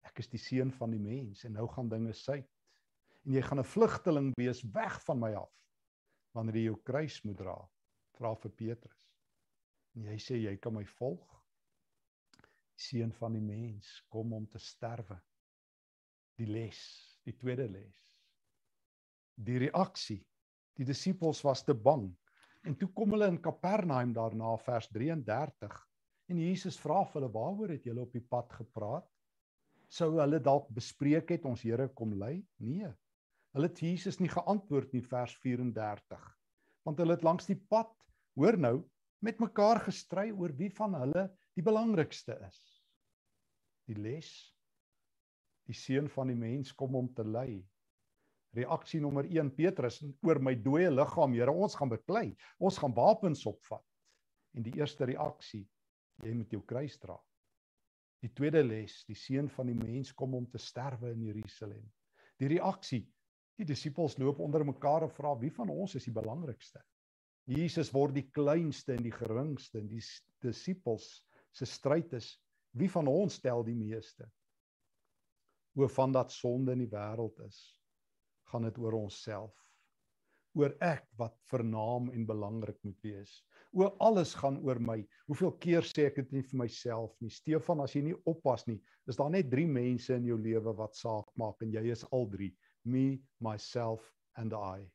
Ek 0.06 0.20
is 0.22 0.28
die 0.30 0.40
seun 0.40 0.70
van 0.76 0.92
die 0.94 1.02
mens 1.02 1.44
en 1.48 1.56
nou 1.56 1.66
gaan 1.72 1.88
dinge 1.90 2.12
suit. 2.14 2.46
En 3.24 3.34
jy 3.34 3.42
gaan 3.42 3.60
'n 3.60 3.72
vlugteling 3.72 4.32
wees 4.36 4.62
weg 4.74 5.00
van 5.06 5.18
my 5.20 5.32
af 5.34 5.54
wanneer 6.36 6.56
jy 6.56 6.64
jou 6.68 6.78
kruis 6.84 7.22
moet 7.24 7.38
dra. 7.38 7.56
Vra 8.18 8.34
vir 8.34 8.50
Petrus. 8.50 9.04
En 9.96 10.04
jy 10.04 10.18
sê 10.18 10.36
jy 10.36 10.56
kan 10.56 10.74
my 10.74 10.84
volg. 10.84 11.42
Seun 12.76 13.12
van 13.12 13.32
die 13.32 13.42
mens 13.42 14.04
kom 14.08 14.32
om 14.32 14.46
te 14.46 14.58
sterwe. 14.58 15.18
Die 16.36 16.46
les, 16.46 16.78
die 17.24 17.36
tweede 17.36 17.68
les. 17.68 18.07
Die 19.38 19.58
reaksie. 19.62 20.20
Die 20.78 20.86
disippels 20.86 21.42
was 21.46 21.64
te 21.66 21.74
bang. 21.74 22.08
En 22.66 22.74
toe 22.78 22.88
kom 22.94 23.14
hulle 23.14 23.28
in 23.30 23.40
Kapernaum 23.42 24.12
daarna 24.14 24.56
vers 24.64 24.88
33 24.94 25.76
en 26.28 26.40
Jesus 26.42 26.76
vra 26.76 27.04
vir 27.06 27.20
hulle 27.20 27.30
waaroor 27.32 27.70
het 27.72 27.86
julle 27.88 28.02
op 28.04 28.12
die 28.12 28.24
pad 28.34 28.50
gepraat? 28.58 29.06
Sou 29.88 30.10
hulle 30.18 30.40
dalk 30.44 30.66
bespreek 30.76 31.30
het 31.32 31.46
ons 31.48 31.62
Here 31.64 31.88
kom 31.96 32.12
lei? 32.20 32.42
Nee. 32.60 32.90
Hulle 33.56 33.70
het 33.70 33.80
Jesus 33.80 34.18
nie 34.20 34.28
geantwoord 34.28 34.92
nie 34.92 35.04
vers 35.06 35.32
34. 35.40 36.26
Want 36.84 37.00
hulle 37.00 37.16
het 37.16 37.24
langs 37.24 37.48
die 37.48 37.56
pad, 37.56 37.94
hoor 38.36 38.58
nou, 38.60 38.76
met 39.24 39.40
mekaar 39.40 39.80
gestry 39.86 40.28
oor 40.30 40.52
wie 40.58 40.68
van 40.76 40.94
hulle 40.98 41.24
die 41.56 41.64
belangrikste 41.64 42.36
is. 42.46 42.60
Die 43.88 43.96
les 43.96 44.28
die 45.68 45.76
seun 45.76 46.08
van 46.08 46.30
die 46.32 46.38
mens 46.38 46.72
kom 46.72 46.96
om 46.96 47.10
te 47.12 47.24
lei. 47.28 47.60
Reaksie 48.58 49.00
nommer 49.00 49.28
1 49.28 49.52
Petrus 49.56 50.00
oor 50.26 50.40
my 50.42 50.54
dooie 50.58 50.90
liggaam, 50.90 51.34
Here, 51.36 51.52
ons 51.52 51.76
gaan 51.78 51.92
beklei. 51.92 52.32
Ons 52.58 52.78
gaan 52.82 52.94
wapens 52.96 53.44
opvat. 53.46 53.84
En 54.56 54.64
die 54.66 54.74
eerste 54.78 55.06
reaksie, 55.08 55.64
jy 56.24 56.34
moet 56.34 56.52
jou 56.52 56.62
kruis 56.66 56.96
dra. 56.98 57.16
Die 58.24 58.32
tweede 58.34 58.64
les, 58.66 59.04
die 59.06 59.16
seun 59.16 59.46
van 59.54 59.70
die 59.70 59.78
mens 59.78 60.10
kom 60.12 60.34
om 60.34 60.48
te 60.50 60.58
sterwe 60.58 61.12
in 61.14 61.28
Jerusalem. 61.28 61.84
Die 62.38 62.50
reaksie, 62.50 63.04
Die 63.58 63.66
disippels 63.66 64.14
loop 64.22 64.38
onder 64.38 64.62
mekaar 64.62 65.02
en 65.08 65.10
vra 65.10 65.34
wie 65.40 65.50
van 65.50 65.70
ons 65.74 65.96
is 65.98 66.06
die 66.06 66.14
belangrikste? 66.14 66.78
Jesus 67.50 67.90
word 67.90 68.14
die 68.14 68.28
kleinste 68.30 68.94
en 68.94 69.02
die 69.02 69.14
geringste 69.14 69.80
en 69.80 69.88
die 69.90 70.02
disippels 70.44 71.08
se 71.56 71.66
stryd 71.66 72.12
is 72.14 72.36
wie 72.78 72.90
van 72.92 73.08
ons 73.10 73.40
tel 73.42 73.64
die 73.66 73.74
meeste? 73.74 74.28
Oor 75.78 75.90
van 75.90 76.14
dat 76.14 76.30
sonde 76.30 76.76
in 76.76 76.84
die 76.84 76.92
wêreld 76.92 77.40
is, 77.46 77.58
gaan 78.52 78.66
dit 78.68 78.78
oor 78.82 78.96
onsself. 78.98 79.54
Oor 80.58 80.74
ek 80.82 81.04
wat 81.20 81.36
vernaam 81.50 82.08
en 82.10 82.26
belangrik 82.26 82.78
moet 82.82 82.98
wees. 83.04 83.34
Oor 83.76 83.92
alles 84.02 84.32
gaan 84.34 84.58
oor 84.64 84.80
my. 84.80 85.02
Hoeveel 85.28 85.52
keer 85.62 85.86
sê 85.86 86.08
ek 86.08 86.22
dit 86.22 86.38
nie 86.38 86.44
vir 86.50 86.62
myself 86.64 87.14
nie. 87.20 87.30
Stefan, 87.30 87.82
as 87.84 87.94
jy 87.94 88.06
nie 88.08 88.16
oppas 88.30 88.66
nie, 88.66 88.78
is 89.06 89.20
daar 89.20 89.30
net 89.32 89.50
3 89.52 89.68
mense 89.70 90.16
in 90.16 90.26
jou 90.28 90.38
lewe 90.40 90.74
wat 90.80 90.96
saak 90.96 91.28
maak 91.38 91.60
en 91.62 91.74
jy 91.76 91.84
is 91.92 92.06
al 92.10 92.26
3 92.32 92.50
me 92.88 93.20
myself 93.44 94.08
and 94.40 94.56
I. 94.56 94.88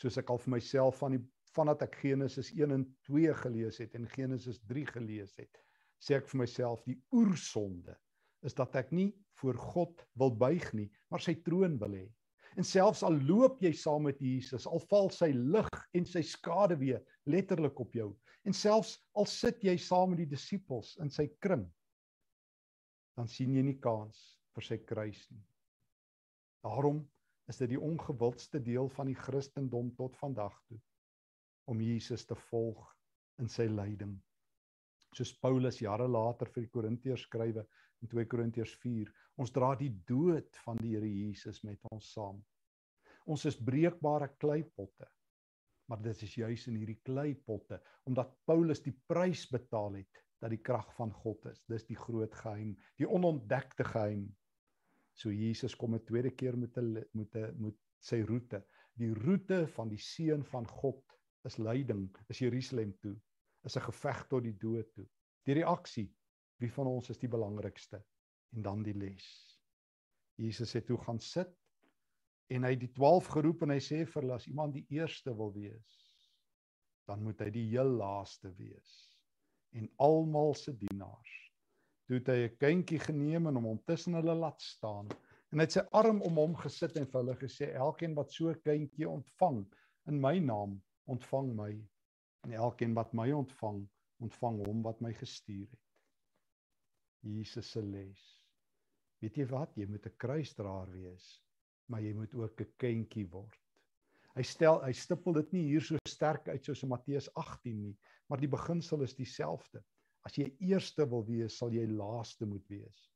Soos 0.00 0.18
ek 0.18 0.30
al 0.34 0.40
vir 0.42 0.56
myself 0.58 0.98
van 1.02 1.16
die 1.16 1.24
vandat 1.52 1.84
ek 1.84 1.98
Genesis 2.00 2.48
1 2.56 2.72
en 2.72 2.86
2 3.08 3.34
gelees 3.42 3.78
het 3.82 3.94
en 3.98 4.08
Genesis 4.08 4.62
3 4.70 4.86
gelees 4.94 5.34
het, 5.36 5.60
sê 6.00 6.16
ek 6.16 6.30
vir 6.30 6.42
myself 6.42 6.80
die 6.88 6.96
oersonde 7.12 7.94
is 8.42 8.56
dat 8.58 8.74
ek 8.80 8.90
nie 8.90 9.12
voor 9.38 9.58
God 9.60 10.02
wil 10.18 10.32
buig 10.34 10.64
nie, 10.74 10.88
maar 11.10 11.22
sy 11.22 11.36
troon 11.46 11.76
wil 11.78 11.94
hê. 11.94 12.06
En 12.56 12.66
selfs 12.66 13.02
al 13.06 13.16
loop 13.28 13.62
jy 13.64 13.72
saam 13.76 14.04
met 14.08 14.18
Jesus, 14.20 14.66
al 14.68 14.82
val 14.90 15.08
sy 15.14 15.30
lig 15.32 15.70
en 15.96 16.04
sy 16.08 16.20
skade 16.26 16.76
weer 16.80 17.00
letterlik 17.24 17.78
op 17.80 17.94
jou, 17.96 18.10
en 18.44 18.56
selfs 18.56 18.98
al 19.16 19.28
sit 19.30 19.62
jy 19.64 19.76
saam 19.80 20.12
met 20.12 20.20
die 20.24 20.32
disippels 20.34 20.96
in 21.00 21.10
sy 21.12 21.28
kring, 21.40 21.64
dan 23.16 23.28
sien 23.28 23.54
jy 23.56 23.64
nie 23.64 23.78
kans 23.80 24.20
vir 24.56 24.68
sy 24.68 24.78
kruis 24.84 25.22
nie. 25.30 25.44
Daarom 26.62 27.00
is 27.50 27.58
dit 27.58 27.72
die 27.72 27.80
ongewildste 27.80 28.60
deel 28.62 28.88
van 28.96 29.08
die 29.10 29.18
Christendom 29.18 29.90
tot 29.98 30.16
vandag 30.20 30.54
toe 30.68 30.78
om 31.70 31.80
Jesus 31.80 32.26
te 32.26 32.36
volg 32.50 32.82
in 33.40 33.48
sy 33.50 33.68
lyding. 33.70 34.14
Soos 35.16 35.32
Paulus 35.40 35.80
jare 35.82 36.08
later 36.08 36.50
vir 36.52 36.64
die 36.64 36.72
Korintiërs 36.72 37.26
skrywe 37.28 37.64
in 38.02 38.10
2 38.10 38.26
Korintiërs 38.26 38.74
4, 38.82 39.10
ons 39.38 39.54
dra 39.54 39.72
die 39.78 39.92
dood 40.08 40.58
van 40.64 40.80
die 40.82 40.94
Here 40.96 41.08
Jesus 41.08 41.62
met 41.62 41.80
ons 41.90 42.12
saam. 42.12 42.42
Ons 43.26 43.46
is 43.46 43.56
breekbare 43.56 44.32
kleipotte. 44.42 45.08
Maar 45.90 46.02
dit 46.02 46.22
is 46.22 46.36
juis 46.36 46.66
in 46.70 46.76
hierdie 46.78 47.00
kleipotte 47.04 47.80
omdat 48.08 48.36
Paulus 48.46 48.80
die 48.82 48.94
prys 49.08 49.46
betaal 49.50 49.98
het 50.00 50.22
dat 50.42 50.50
die 50.50 50.62
krag 50.62 50.88
van 50.96 51.12
God 51.22 51.46
is. 51.50 51.62
Dis 51.70 51.84
die 51.86 51.98
groot 51.98 52.34
geheim, 52.34 52.76
die 52.98 53.06
onontdekte 53.06 53.84
geheim 53.86 54.30
So 55.14 55.30
Jesus 55.30 55.76
kom 55.76 55.94
'n 55.94 56.04
tweede 56.08 56.30
keer 56.30 56.56
met 56.58 56.76
'n 56.78 57.04
met 57.12 57.34
'n 57.36 57.54
met 57.64 57.76
sy 58.00 58.20
roete. 58.30 58.64
Die 58.96 59.12
roete 59.14 59.66
van 59.76 59.88
die 59.88 59.98
seun 59.98 60.44
van 60.44 60.66
God 60.68 61.02
is 61.44 61.58
lyding, 61.58 62.08
is 62.28 62.38
Jerusalem 62.38 62.92
toe, 63.00 63.16
is 63.64 63.76
'n 63.76 63.86
geveg 63.90 64.26
tot 64.28 64.42
die 64.42 64.56
dood 64.56 64.92
toe. 64.94 65.06
Die 65.44 65.54
reaksie, 65.54 66.08
wie 66.62 66.72
van 66.72 66.90
ons 66.90 67.10
is 67.10 67.20
die 67.20 67.30
belangrikste? 67.30 68.02
En 68.56 68.62
dan 68.62 68.82
die 68.86 68.94
les. 68.94 69.26
Jesus 70.40 70.72
het 70.76 70.86
toe 70.88 70.98
gaan 71.02 71.20
sit 71.20 71.52
en 72.52 72.66
hy 72.68 72.74
die 72.76 72.90
12 72.92 73.30
geroep 73.34 73.62
en 73.64 73.74
hy 73.74 73.80
sê 73.80 74.02
vir 74.04 74.22
hulle 74.22 74.36
as 74.36 74.48
iemand 74.50 74.76
die 74.76 74.86
eerste 74.92 75.32
wil 75.36 75.52
wees, 75.54 75.98
dan 77.08 77.22
moet 77.24 77.40
hy 77.44 77.50
die 77.54 77.68
heel 77.70 77.88
laaste 77.98 78.52
wees 78.58 78.92
en 79.78 79.88
almal 80.04 80.52
se 80.58 80.74
dienaars 80.76 81.32
toe 82.06 82.18
het 82.18 82.28
hy 82.28 82.40
'n 82.46 82.56
kindjie 82.60 83.00
geneem 83.00 83.46
en 83.48 83.60
hom 83.64 83.78
tussen 83.88 84.18
hulle 84.18 84.34
laat 84.36 84.60
staan 84.60 85.08
en 85.52 85.60
hy 85.60 85.64
het 85.64 85.76
sy 85.78 85.84
arm 86.00 86.20
om 86.28 86.40
hom 86.40 86.56
gesit 86.60 86.96
en 87.00 87.06
vir 87.06 87.20
hulle 87.20 87.36
gesê 87.40 87.70
elkeen 87.86 88.16
wat 88.18 88.32
so 88.32 88.50
'n 88.50 88.60
kindjie 88.66 89.08
ontvang 89.08 89.62
in 90.12 90.20
my 90.20 90.38
naam 90.38 90.80
ontvang 91.14 91.54
my 91.56 91.72
en 92.44 92.52
elkeen 92.52 92.94
wat 92.94 93.12
my 93.14 93.30
ontvang, 93.32 93.88
ontvang 94.20 94.56
hom 94.66 94.82
wat 94.82 95.00
my 95.00 95.12
gestuur 95.14 95.68
het. 95.70 95.91
Jesus 97.22 97.70
se 97.70 97.82
les. 97.82 98.22
Weet 99.22 99.38
jy 99.38 99.46
wat? 99.50 99.76
Jy 99.78 99.86
moet 99.86 100.06
'n 100.06 100.18
kruisdraer 100.18 100.90
wees, 100.90 101.42
maar 101.86 102.02
jy 102.02 102.12
moet 102.14 102.34
ook 102.34 102.60
'n 102.60 102.72
kindjie 102.78 103.28
word. 103.30 103.58
Hy 104.34 104.42
stel 104.42 104.80
hy 104.82 104.92
stippel 104.92 105.32
dit 105.32 105.52
nie 105.52 105.62
hier 105.68 105.84
so 105.84 105.96
sterk 106.08 106.48
uit 106.48 106.64
soos 106.64 106.82
in 106.82 106.88
Matteus 106.88 107.28
18 107.34 107.82
nie, 107.82 107.96
maar 108.28 108.40
die 108.40 108.48
beginsel 108.48 109.02
is 109.02 109.14
dieselfde. 109.14 109.82
As 110.24 110.38
jy 110.38 110.48
eerste 110.58 111.06
wil 111.10 111.24
wees, 111.26 111.58
sal 111.58 111.70
jy 111.70 111.86
laaste 111.86 112.46
moet 112.46 112.64
wees. 112.68 113.10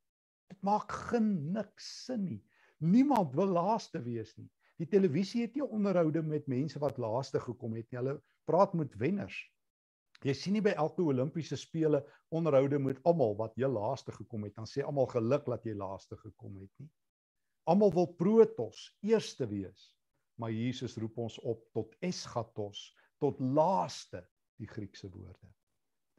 Dit 0.50 0.62
maak 0.62 0.92
geen 1.10 1.52
niks 1.52 1.88
sin 2.06 2.25
nie. 2.25 2.42
Niemand 2.78 3.34
wil 3.34 3.54
laaste 3.56 4.02
wees 4.04 4.36
nie. 4.36 4.50
Die 4.76 4.88
televisie 4.92 5.46
het 5.46 5.54
nie 5.56 5.64
onderhoude 5.64 6.22
met 6.22 6.46
mense 6.46 6.78
wat 6.82 6.98
laaste 7.00 7.40
gekom 7.40 7.78
het 7.78 7.88
nie. 7.90 7.98
Hulle 7.98 8.18
praat 8.44 8.75
met 8.76 8.94
wenners. 9.00 9.38
Jy 10.26 10.33
sien 10.35 10.56
nie 10.56 10.64
by 10.64 10.73
elke 10.75 11.04
Olimpiese 11.06 11.56
spele 11.61 12.00
onderhoude 12.35 12.80
met 12.83 12.99
almal 13.06 13.37
wat 13.38 13.54
heel 13.61 13.71
laaste 13.76 14.14
gekom 14.16 14.47
het 14.49 14.56
dan 14.56 14.66
sê 14.66 14.83
almal 14.83 15.06
geluk 15.12 15.45
dat 15.47 15.66
jy 15.68 15.75
laaste 15.78 16.18
gekom 16.18 16.56
het 16.59 16.73
nie. 16.83 16.90
Almal 17.71 17.92
wil 17.95 18.09
protos 18.18 18.88
eerste 19.06 19.47
wees. 19.50 19.92
Maar 20.37 20.52
Jesus 20.52 20.97
roep 21.00 21.16
ons 21.18 21.38
op 21.49 21.62
tot 21.73 21.95
eschatos, 22.04 22.90
tot 23.23 23.38
laaste, 23.40 24.21
die 24.61 24.68
Griekse 24.68 25.09
woorde. 25.09 25.49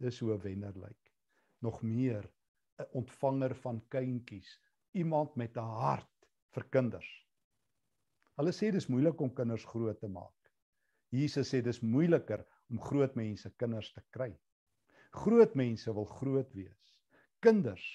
Dis 0.01 0.19
hoe 0.19 0.33
'n 0.33 0.41
wenner 0.41 0.73
lyk. 0.77 1.13
Nog 1.61 1.81
meer 1.83 2.25
'n 2.79 2.87
ontvanger 2.93 3.55
van 3.55 3.81
kindjies, 3.89 4.57
iemand 4.93 5.35
met 5.35 5.57
'n 5.57 5.71
hart 5.83 6.27
vir 6.53 6.63
kinders. 6.69 7.09
Hulle 8.37 8.51
sê 8.51 8.71
dis 8.71 8.87
moeilik 8.87 9.21
om 9.21 9.33
kinders 9.33 9.65
groot 9.65 9.99
te 9.99 10.07
maak. 10.07 10.51
Jesus 11.09 11.53
sê 11.53 11.61
dis 11.61 11.81
moeiliker 11.81 12.45
om 12.69 12.81
groot 12.81 13.15
mense 13.15 13.49
kinders 13.61 13.91
te 13.93 14.03
kry. 14.11 14.31
Groot 15.11 15.55
mense 15.55 15.93
wil 15.93 16.05
groot 16.05 16.53
wees. 16.53 16.93
Kinders 17.39 17.85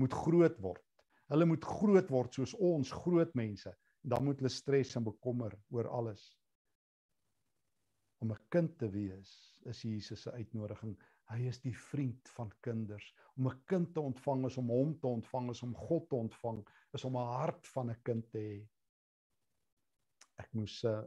moet 0.00 0.12
groot 0.12 0.58
word. 0.60 0.84
Hulle 1.30 1.46
moet 1.48 1.64
groot 1.64 2.10
word 2.10 2.34
soos 2.34 2.54
ons 2.54 2.92
groot 3.02 3.32
mense. 3.38 3.72
Dan 4.06 4.26
moet 4.26 4.40
hulle 4.42 4.52
stres 4.52 4.94
en 4.98 5.06
bekommer 5.06 5.54
oor 5.74 5.88
alles. 5.98 6.28
Om 8.22 8.32
'n 8.32 8.44
kind 8.50 8.78
te 8.78 8.88
wees 8.90 9.30
is 9.66 9.82
Jesus 9.82 10.22
se 10.22 10.32
uitnodiging. 10.32 10.96
Hy 11.30 11.40
is 11.50 11.58
die 11.60 11.74
vriend 11.74 12.28
van 12.36 12.52
kinders. 12.60 13.14
Om 13.36 13.48
'n 13.48 13.62
kind 13.66 13.94
te 13.94 14.00
ontvang 14.00 14.46
is 14.46 14.56
om 14.56 14.68
hom 14.70 14.98
te 15.00 15.06
ontvang, 15.06 15.50
is 15.50 15.62
om 15.62 15.74
God 15.74 16.08
te 16.08 16.14
ontvang, 16.14 16.62
is 16.92 17.04
om 17.04 17.16
'n 17.16 17.32
hart 17.40 17.66
van 17.74 17.90
'n 17.90 18.02
kind 18.02 18.30
te 18.30 18.38
hê. 18.38 18.68
Ek 20.38 20.52
moes 20.52 20.84
uh, 20.84 21.02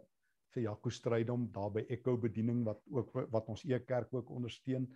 vir 0.53 0.63
Jaco 0.63 0.89
Strydom 0.89 1.49
daar 1.53 1.71
by 1.73 1.85
Echo 1.89 2.17
bediening 2.17 2.63
wat 2.67 2.81
ook 2.89 3.13
wat 3.33 3.49
ons 3.53 3.65
e 3.65 3.79
kerk 3.79 4.13
ook 4.13 4.29
ondersteun 4.29 4.87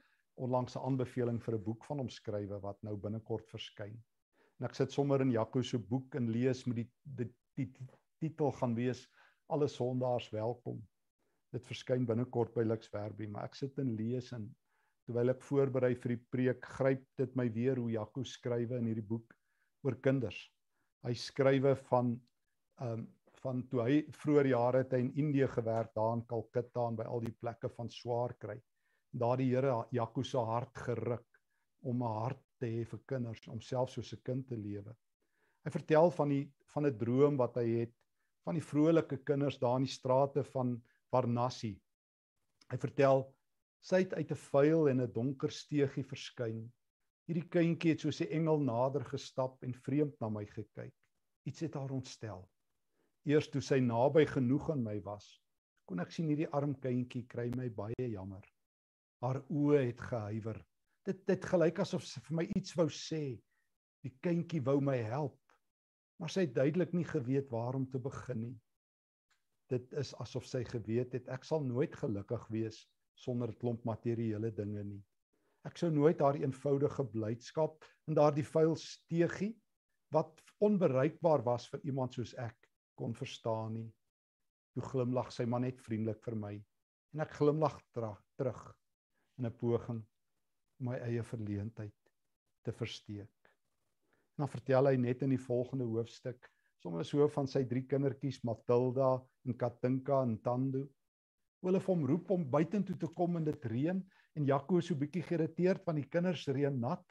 onlangs 0.42 0.76
'n 0.76 0.86
aanbeveling 0.88 1.42
vir 1.44 1.56
'n 1.56 1.64
boek 1.64 1.86
van 1.86 1.98
hom 1.98 2.10
skrywe 2.10 2.60
wat 2.62 2.82
nou 2.84 2.96
binnekort 2.98 3.50
verskyn. 3.50 3.98
En 4.60 4.66
ek 4.66 4.76
sit 4.76 4.92
sommer 4.92 5.22
in 5.22 5.32
Jaco 5.32 5.62
se 5.62 5.78
boek 5.78 6.16
en 6.16 6.32
lees 6.32 6.66
met 6.66 6.76
die 6.76 6.90
die, 7.04 7.30
die, 7.56 7.66
die 7.78 7.88
titel 8.20 8.52
gaan 8.52 8.76
wees 8.76 9.08
Alle 9.50 9.68
sondaars 9.68 10.30
welkom. 10.32 10.82
Dit 11.52 11.66
verskyn 11.68 12.06
binnekort 12.06 12.54
by 12.56 12.64
Lux 12.64 12.88
Verbie, 12.88 13.28
maar 13.28 13.44
ek 13.44 13.56
sit 13.56 13.78
en 13.78 13.96
lees 13.96 14.32
en 14.32 14.48
terwyl 15.06 15.30
ek 15.30 15.44
voorberei 15.44 15.96
vir 15.96 16.16
die 16.16 16.24
preek, 16.32 16.66
gryp 16.66 17.04
dit 17.18 17.36
my 17.36 17.50
weer 17.54 17.78
hoe 17.78 17.92
Jaco 17.92 18.24
skrywe 18.24 18.78
in 18.80 18.86
hierdie 18.86 19.06
boek 19.06 19.36
oor 19.84 20.00
kinders. 20.02 20.40
Hy 21.04 21.14
skrywe 21.14 21.76
van 21.90 22.16
ehm 22.82 23.04
um, 23.04 23.12
van 23.44 23.62
toe 23.68 23.84
hy 23.84 23.96
vroeër 24.16 24.48
jare 24.54 24.84
het 24.84 24.94
hy 24.96 25.02
in 25.04 25.14
Indië 25.26 25.48
gewerk 25.52 25.92
daar 25.98 26.16
in 26.18 26.26
Kalkutta 26.30 26.88
en 26.88 26.98
by 27.00 27.08
al 27.10 27.24
die 27.26 27.36
plekke 27.36 27.70
van 27.76 27.90
swaar 27.92 28.34
kry. 28.40 28.56
Daar 29.12 29.38
die 29.38 29.50
Here 29.52 29.84
Jaco 29.92 30.24
se 30.24 30.40
hart 30.40 30.78
geruk 30.86 31.28
om 31.84 32.04
'n 32.04 32.16
hart 32.20 32.44
te 32.60 32.68
hê 32.68 32.86
vir 32.88 33.00
kinders, 33.06 33.48
om 33.48 33.60
self 33.62 33.90
soos 33.92 34.14
'n 34.14 34.24
kind 34.24 34.48
te 34.48 34.56
lewe. 34.56 34.96
Hy 35.66 35.72
vertel 35.72 36.12
van 36.12 36.30
die 36.30 36.52
van 36.74 36.86
'n 36.86 36.98
droom 36.98 37.38
wat 37.38 37.56
hy 37.56 37.68
het 37.82 37.94
van 38.46 38.56
die 38.56 38.68
vrolike 38.72 39.18
kinders 39.24 39.60
daar 39.60 39.78
in 39.78 39.88
die 39.88 39.94
strate 39.94 40.44
van 40.44 40.82
Varanasi. 41.12 41.80
Hy 42.72 42.78
vertel 42.78 43.28
sy 43.82 44.04
het 44.04 44.14
uit 44.14 44.32
'n 44.32 44.44
vuil 44.52 44.90
en 44.90 45.02
'n 45.02 45.12
donker 45.12 45.52
steegie 45.52 46.04
verskyn. 46.04 46.72
Hierdie 47.28 47.50
kindjie 47.50 47.92
het 47.92 48.00
soos 48.00 48.22
'n 48.22 48.32
engel 48.32 48.60
nader 48.60 49.04
gestap 49.04 49.64
en 49.64 49.74
vreemd 49.74 50.20
na 50.20 50.30
my 50.30 50.46
gekyk. 50.46 50.94
Iets 51.46 51.60
het 51.60 51.74
haar 51.74 51.92
ontstel. 51.92 52.50
Eers 53.24 53.48
toe 53.48 53.62
sy 53.64 53.78
naby 53.80 54.26
genoeg 54.28 54.66
aan 54.74 54.82
my 54.84 54.98
was, 55.06 55.26
kon 55.88 56.04
ek 56.04 56.12
sien 56.12 56.28
hierdie 56.28 56.50
arm 56.58 56.74
kindjie 56.84 57.24
kry 57.32 57.46
my 57.56 57.70
baie 57.72 58.08
jammer. 58.12 58.44
Haar 59.24 59.40
oë 59.48 59.86
het 59.86 60.02
gehuiwer. 60.10 60.60
Dit 61.08 61.22
dit 61.30 61.46
gelyk 61.48 61.80
asof 61.80 62.04
sy 62.08 62.20
vir 62.26 62.36
my 62.42 62.46
iets 62.60 62.76
wou 62.76 62.90
sê. 62.92 63.22
Die 64.04 64.12
kindjie 64.28 64.60
wou 64.68 64.82
my 64.84 64.98
help, 65.08 65.38
maar 66.20 66.34
sy 66.36 66.44
het 66.44 66.56
duidelik 66.58 66.92
nie 66.92 67.08
geweet 67.08 67.48
waar 67.52 67.78
om 67.80 67.86
te 67.88 68.02
begin 68.04 68.42
nie. 68.42 68.58
Dit 69.72 69.96
is 70.04 70.12
asof 70.20 70.44
sy 70.50 70.66
geweet 70.68 71.16
het 71.16 71.32
ek 71.32 71.48
sal 71.48 71.64
nooit 71.64 71.96
gelukkig 71.96 72.44
wees 72.52 72.82
sonder 73.16 73.56
'n 73.56 73.60
klomp 73.64 73.88
materiële 73.88 74.52
dinge 74.52 74.84
nie. 74.84 75.02
Ek 75.64 75.80
sou 75.80 75.90
nooit 75.92 76.20
haar 76.20 76.36
eenvoudige 76.36 77.08
blydskap 77.16 77.88
in 78.12 78.20
daardie 78.20 78.48
vuil 78.52 78.76
steegie 78.76 79.54
wat 80.12 80.44
onbereikbaar 80.60 81.48
was 81.48 81.72
vir 81.72 81.80
iemand 81.88 82.20
soos 82.20 82.36
ek 82.36 82.73
kon 83.00 83.16
verstaan 83.18 83.74
nie. 83.78 83.90
Toe 84.74 84.84
glimlag 84.90 85.32
sy 85.34 85.46
maar 85.46 85.64
net 85.66 85.82
vriendelik 85.82 86.24
vir 86.26 86.38
my 86.40 86.54
en 87.14 87.22
ek 87.22 87.36
glimlag 87.38 87.78
terug 87.94 88.64
in 89.38 89.46
'n 89.46 89.58
poging 89.58 90.02
om 90.80 90.90
my 90.90 90.98
eie 91.06 91.24
verleentheid 91.24 92.12
te 92.66 92.72
versteek. 92.72 93.52
En 94.34 94.46
dan 94.46 94.50
vertel 94.50 94.88
hy 94.88 94.96
net 94.98 95.22
in 95.22 95.30
die 95.30 95.46
volgende 95.46 95.86
hoofstuk 95.86 96.50
sommer 96.82 97.06
so 97.08 97.28
van 97.28 97.48
sy 97.48 97.64
drie 97.64 97.86
kindertjies 97.88 98.42
Matilda 98.44 99.16
en 99.48 99.58
Katinka 99.58 100.22
en 100.24 100.38
Tando. 100.44 100.88
Hulle 101.64 101.80
het 101.80 101.88
hom 101.88 102.06
roep 102.06 102.32
om 102.36 102.50
buitentoe 102.50 102.98
te 103.00 103.08
kom 103.16 103.38
in 103.38 103.46
dit 103.48 103.66
reën 103.72 104.02
en 104.36 104.46
Jaco 104.50 104.82
is 104.82 104.90
so 104.90 104.96
bietjie 105.00 105.24
geïrriteerd 105.24 105.86
van 105.86 105.96
die 105.96 106.10
kinders 106.10 106.48
reën 106.48 106.80
nat 106.80 107.04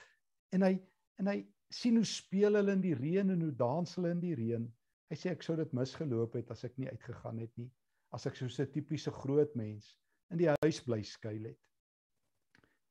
en 0.52 0.66
hy 0.66 0.74
en 1.20 1.30
hy 1.30 1.38
sien 1.72 1.96
hoe 1.96 2.08
speel 2.08 2.58
hulle 2.58 2.74
in 2.76 2.82
die 2.84 2.96
reën 2.98 3.32
en 3.32 3.44
hoe 3.46 3.54
dans 3.56 3.96
hulle 3.96 4.10
in 4.12 4.20
die 4.20 4.34
reën 4.36 4.66
Hy 5.12 5.16
sê 5.20 5.28
ek 5.34 5.42
sou 5.44 5.52
dit 5.58 5.72
misgeloop 5.76 6.38
het 6.38 6.50
as 6.54 6.62
ek 6.64 6.78
nie 6.80 6.86
uitgegaan 6.88 7.42
het 7.42 7.50
nie, 7.60 7.68
as 8.16 8.24
ek 8.30 8.38
soos 8.38 8.54
'n 8.62 8.70
tipiese 8.72 9.10
groot 9.12 9.50
mens 9.60 9.90
in 10.32 10.38
die 10.40 10.48
huis 10.64 10.78
bly 10.86 11.02
skuil 11.04 11.50
het. 11.50 11.58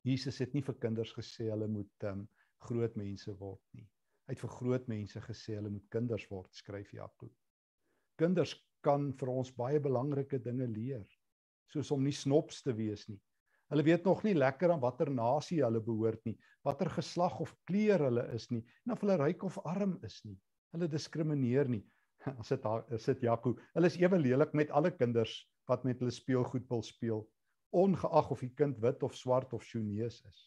Jesus 0.05 0.37
het 0.37 0.53
nie 0.53 0.61
vir 0.61 0.75
kinders 0.83 1.13
gesê 1.17 1.47
hulle 1.49 1.65
moet 1.67 2.05
um, 2.09 2.27
groot 2.67 2.93
mense 3.01 3.33
word 3.39 3.63
nie. 3.73 3.87
Hy 4.27 4.35
het 4.35 4.41
vir 4.43 4.51
groot 4.53 4.85
mense 4.91 5.23
gesê 5.25 5.55
hulle 5.57 5.71
moet 5.73 5.87
kinders 5.89 6.27
word, 6.29 6.53
skryf 6.53 6.91
Jakob. 6.93 7.31
Kinders 8.21 8.53
kan 8.85 9.09
vir 9.17 9.31
ons 9.33 9.49
baie 9.57 9.79
belangrike 9.81 10.37
dinge 10.45 10.67
leer, 10.69 11.07
soos 11.73 11.89
om 11.89 12.05
nie 12.05 12.13
snops 12.13 12.61
te 12.61 12.75
wees 12.77 13.07
nie. 13.09 13.17
Hulle 13.73 13.87
weet 13.87 14.05
nog 14.05 14.21
nie 14.27 14.35
lekker 14.37 14.75
aan 14.75 14.83
watter 14.83 15.09
nasie 15.09 15.63
hulle 15.65 15.81
behoort 15.81 16.21
nie, 16.29 16.37
watter 16.61 16.93
geslag 16.99 17.41
of 17.41 17.55
kleur 17.65 18.05
hulle 18.11 18.27
is 18.37 18.45
nie, 18.53 18.61
en 18.85 18.93
of 18.93 19.01
hulle 19.01 19.17
ryk 19.23 19.41
of 19.49 19.57
arm 19.65 19.97
is 20.05 20.19
nie. 20.21 20.37
Hulle 20.75 20.91
diskrimineer 20.91 21.65
nie. 21.65 21.81
As 22.29 22.51
dit 22.53 22.61
daar 22.63 22.83
sit 23.01 23.23
Jaco. 23.25 23.55
Hulle 23.75 23.89
is 23.89 23.97
ewe 24.01 24.19
lelik 24.19 24.53
met 24.57 24.71
alle 24.77 24.91
kinders 24.93 25.33
wat 25.69 25.85
met 25.87 26.01
hulle 26.01 26.13
speelgoed 26.13 26.67
wil 26.69 26.83
speel, 26.83 27.23
ongeag 27.71 28.31
of 28.33 28.43
die 28.43 28.51
kind 28.57 28.79
wit 28.83 29.03
of 29.07 29.15
swart 29.15 29.53
of 29.55 29.63
Chinese 29.63 30.21
is. 30.27 30.41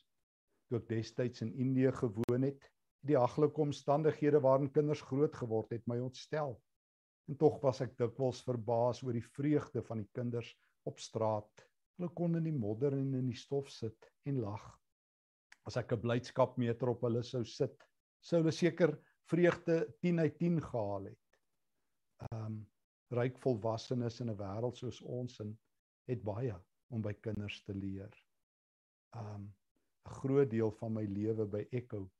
Toe 0.69 0.81
ek 0.81 0.89
destyds 0.91 1.45
in 1.45 1.55
Indië 1.61 1.93
gewoon 1.97 2.47
het, 2.49 2.69
die 3.05 3.17
haglike 3.21 3.61
omstandighede 3.61 4.41
waarin 4.45 4.73
kinders 4.73 5.03
groot 5.05 5.35
geword 5.37 5.73
het, 5.73 5.85
my 5.91 5.99
ontstel. 6.01 6.57
En 7.29 7.39
tog 7.41 7.61
was 7.63 7.81
ek 7.85 7.97
dikwels 8.01 8.43
verbaas 8.45 9.03
oor 9.05 9.17
die 9.17 9.25
vreugde 9.37 9.83
van 9.85 10.03
die 10.05 10.11
kinders 10.17 10.51
op 10.89 11.01
straat. 11.01 11.65
Hulle 11.97 12.11
kon 12.17 12.37
in 12.37 12.49
die 12.49 12.57
modder 12.57 12.97
en 12.97 13.13
in 13.17 13.29
die 13.31 13.39
stof 13.39 13.71
sit 13.73 14.11
en 14.29 14.43
lag. 14.45 14.65
As 15.65 15.79
ek 15.81 15.93
'n 15.93 16.01
blydskapmeter 16.01 16.93
op 16.93 17.05
hulle 17.07 17.23
sou 17.23 17.45
sit, 17.45 17.77
sou 18.21 18.43
hulle 18.43 18.53
seker 18.53 18.99
vreugde 19.31 19.87
10 20.05 20.21
uit 20.21 20.37
10 20.39 20.61
gehaal 20.61 21.13
het 21.13 21.24
ryk 23.11 23.39
volwassenes 23.39 24.21
in 24.21 24.31
'n 24.31 24.39
wêreld 24.39 24.77
soos 24.77 25.01
ons 25.03 25.41
in 25.41 25.59
het 26.09 26.23
baie 26.23 26.57
om 26.89 27.03
by 27.03 27.13
kinders 27.13 27.63
te 27.65 27.75
leer. 27.75 28.13
Um 29.17 29.53
'n 30.07 30.15
groot 30.21 30.51
deel 30.51 30.71
van 30.71 30.93
my 30.93 31.05
lewe 31.05 31.47
by 31.47 31.67
Echo 31.71 32.11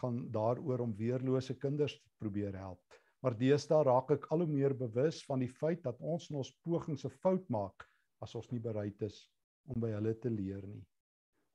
gaan 0.00 0.30
daaroor 0.30 0.80
om 0.80 0.96
weerlose 0.96 1.54
kinders 1.58 2.00
te 2.00 2.10
probeer 2.18 2.56
help. 2.56 2.82
Maar 3.22 3.38
deesdae 3.38 3.82
raak 3.86 4.10
ek 4.10 4.26
al 4.34 4.44
hoe 4.44 4.50
meer 4.50 4.74
bewus 4.76 5.24
van 5.24 5.38
die 5.38 5.50
feit 5.50 5.82
dat 5.82 6.00
ons 6.00 6.30
in 6.30 6.36
ons 6.36 6.54
pogings 6.66 7.04
'n 7.04 7.18
fout 7.24 7.48
maak 7.48 7.86
as 8.20 8.34
ons 8.34 8.50
nie 8.50 8.60
bereid 8.60 9.02
is 9.02 9.30
om 9.66 9.80
by 9.80 9.90
hulle 9.90 10.14
te 10.18 10.30
leer 10.30 10.66
nie. 10.66 10.86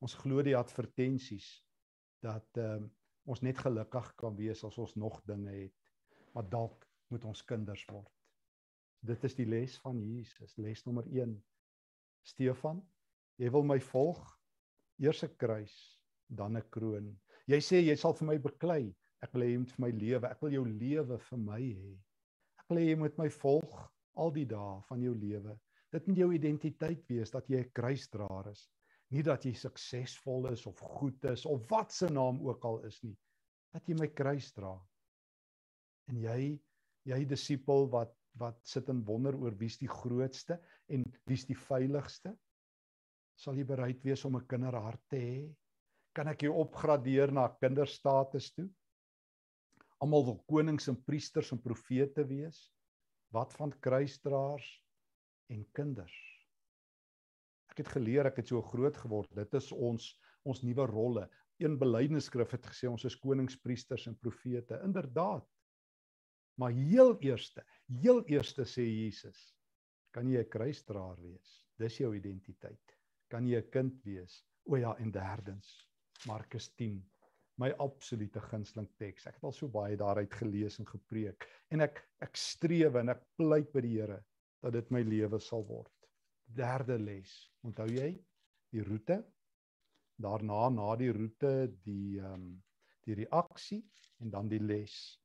Ons 0.00 0.14
glo 0.14 0.42
die 0.42 0.56
advertensies 0.56 1.48
dat 2.22 2.56
um, 2.56 2.90
ons 3.24 3.42
net 3.42 3.58
gelukkig 3.58 4.14
kan 4.16 4.36
wees 4.36 4.64
as 4.64 4.78
ons 4.78 4.94
nog 4.96 5.20
dinge 5.26 5.50
het. 5.50 5.74
Maar 6.34 6.48
dalk 6.48 6.86
moet 7.08 7.24
ons 7.24 7.44
kinders 7.44 7.84
word. 7.90 8.17
Dit 9.00 9.24
is 9.24 9.36
die 9.38 9.46
les 9.46 9.76
van 9.84 10.00
Jesus, 10.02 10.56
les 10.58 10.84
nommer 10.86 11.06
1. 11.06 11.36
Stefan, 12.26 12.80
jy 13.38 13.50
wil 13.54 13.66
my 13.66 13.78
volg? 13.80 14.22
Eers 14.98 15.22
'n 15.22 15.36
kruis, 15.38 15.74
dan 16.26 16.56
'n 16.56 16.68
kroon. 16.70 17.12
Jy 17.46 17.60
sê 17.62 17.78
jy 17.80 17.94
sal 17.96 18.14
vir 18.14 18.26
my 18.26 18.38
beklei. 18.38 18.94
Ek 19.22 19.32
wil 19.32 19.42
hê 19.42 19.52
jy 19.52 19.58
moet 19.58 19.70
vir 19.76 19.84
my 19.84 19.90
lewe. 19.90 20.26
Ek 20.28 20.42
wil 20.42 20.52
jou 20.52 20.64
lewe 20.64 21.18
vir 21.18 21.38
my 21.38 21.60
hê. 21.60 21.92
Ek 22.58 22.66
wil 22.68 22.78
hê 22.78 22.88
jy 22.88 22.96
moet 22.98 23.18
my 23.18 23.28
volg 23.28 23.78
al 24.16 24.30
die 24.34 24.44
dae 24.50 24.82
van 24.88 25.02
jou 25.02 25.14
lewe. 25.14 25.54
Dit 25.94 26.06
moet 26.06 26.18
jou 26.18 26.32
identiteit 26.34 27.06
wees 27.08 27.30
dat 27.30 27.48
jy 27.48 27.62
'n 27.62 27.70
kruisdraer 27.72 28.50
is. 28.50 28.68
Nie 29.10 29.22
dat 29.22 29.44
jy 29.44 29.54
suksesvol 29.54 30.50
is 30.52 30.66
of 30.66 30.78
goed 30.78 31.24
is 31.24 31.46
of 31.46 31.70
wat 31.70 31.92
se 31.92 32.10
naam 32.10 32.42
ook 32.46 32.64
al 32.64 32.84
is 32.84 33.02
nie. 33.02 33.16
Dat 33.72 33.86
jy 33.88 33.94
my 33.94 34.08
kruis 34.08 34.52
dra. 34.52 34.74
En 36.08 36.20
jy 36.20 36.60
jy 37.04 37.24
disipel 37.24 37.88
wat 37.88 38.17
wat 38.38 38.58
sit 38.66 38.88
en 38.92 39.04
wonder 39.04 39.36
oor 39.36 39.54
wie's 39.58 39.78
die 39.80 39.90
grootste 39.90 40.58
en 40.88 41.04
wie's 41.28 41.46
die 41.48 41.58
veiligste? 41.58 42.34
Sal 43.38 43.58
jy 43.58 43.64
bereid 43.66 44.02
wees 44.04 44.24
om 44.24 44.36
'n 44.36 44.46
kinderhart 44.46 45.02
te 45.10 45.16
hê? 45.16 45.54
Kan 46.14 46.28
ek 46.28 46.42
jou 46.42 46.54
opgradeer 46.54 47.32
na 47.32 47.48
kinderstatus 47.48 48.50
toe? 48.54 48.68
Almal 50.00 50.24
wil 50.24 50.38
konings 50.48 50.88
en 50.88 50.96
priesters 50.96 51.52
en 51.52 51.62
profete 51.62 52.24
wees. 52.26 52.72
Wat 53.30 53.52
van 53.52 53.72
kruisdraers 53.80 54.68
en 55.50 55.64
kinders? 55.72 56.16
Ek 57.70 57.78
het 57.84 57.88
geleer, 57.88 58.26
ek 58.26 58.36
het 58.36 58.48
so 58.48 58.62
groot 58.62 58.96
geword. 58.96 59.30
Dit 59.34 59.54
is 59.54 59.72
ons 59.72 60.18
ons 60.48 60.62
nuwe 60.62 60.86
rolle. 60.86 61.28
Een 61.60 61.76
belydenisskrif 61.78 62.50
het 62.54 62.66
gesê 62.66 62.88
ons 62.88 63.04
is 63.04 63.16
konings, 63.18 63.58
priesters 63.60 64.06
en 64.06 64.16
profete. 64.16 64.80
Inderdaad. 64.84 65.44
Maar 66.58 66.72
heel 66.72 67.18
eerste, 67.20 67.62
heel 67.88 68.22
eerste 68.28 68.64
sê 68.68 68.84
Jesus, 68.84 69.38
kan 70.12 70.28
jy 70.28 70.42
'n 70.42 70.50
kruisdraer 70.50 71.20
wees? 71.22 71.66
Dis 71.78 71.98
jou 71.98 72.14
identiteit. 72.14 72.96
Kan 73.28 73.46
jy 73.46 73.60
'n 73.60 73.70
kind 73.70 74.04
wees? 74.04 74.44
O 74.66 74.76
ja, 74.76 74.94
en 74.98 75.10
derdens, 75.10 75.88
Markus 76.26 76.68
10, 76.76 77.02
my 77.58 77.70
absolute 77.78 78.40
gunsteling 78.40 78.88
teks. 78.98 79.26
Ek 79.26 79.34
het 79.34 79.44
al 79.44 79.52
so 79.52 79.68
baie 79.68 79.96
daaruit 79.96 80.32
gelees 80.34 80.78
en 80.78 80.86
gepreek 80.86 81.46
en 81.70 81.80
ek 81.80 82.04
ek 82.20 82.36
streef 82.36 82.94
en 82.94 83.08
ek 83.08 83.24
pleit 83.36 83.72
by 83.72 83.80
die 83.80 83.96
Here 83.98 84.24
dat 84.62 84.72
dit 84.72 84.90
my 84.90 85.02
lewe 85.02 85.40
sal 85.40 85.64
word. 85.66 85.94
Derde 86.46 86.98
les. 86.98 87.50
Onthou 87.62 87.86
jy 87.86 88.12
die 88.72 88.82
roete? 88.82 89.24
Daarna 90.18 90.68
na 90.70 90.94
die 90.96 91.12
roete 91.12 91.68
die 91.84 92.18
ehm 92.18 92.34
um, 92.34 92.62
die 93.08 93.14
reaksie 93.14 93.82
en 94.20 94.30
dan 94.30 94.48
die 94.48 94.60
les. 94.60 95.18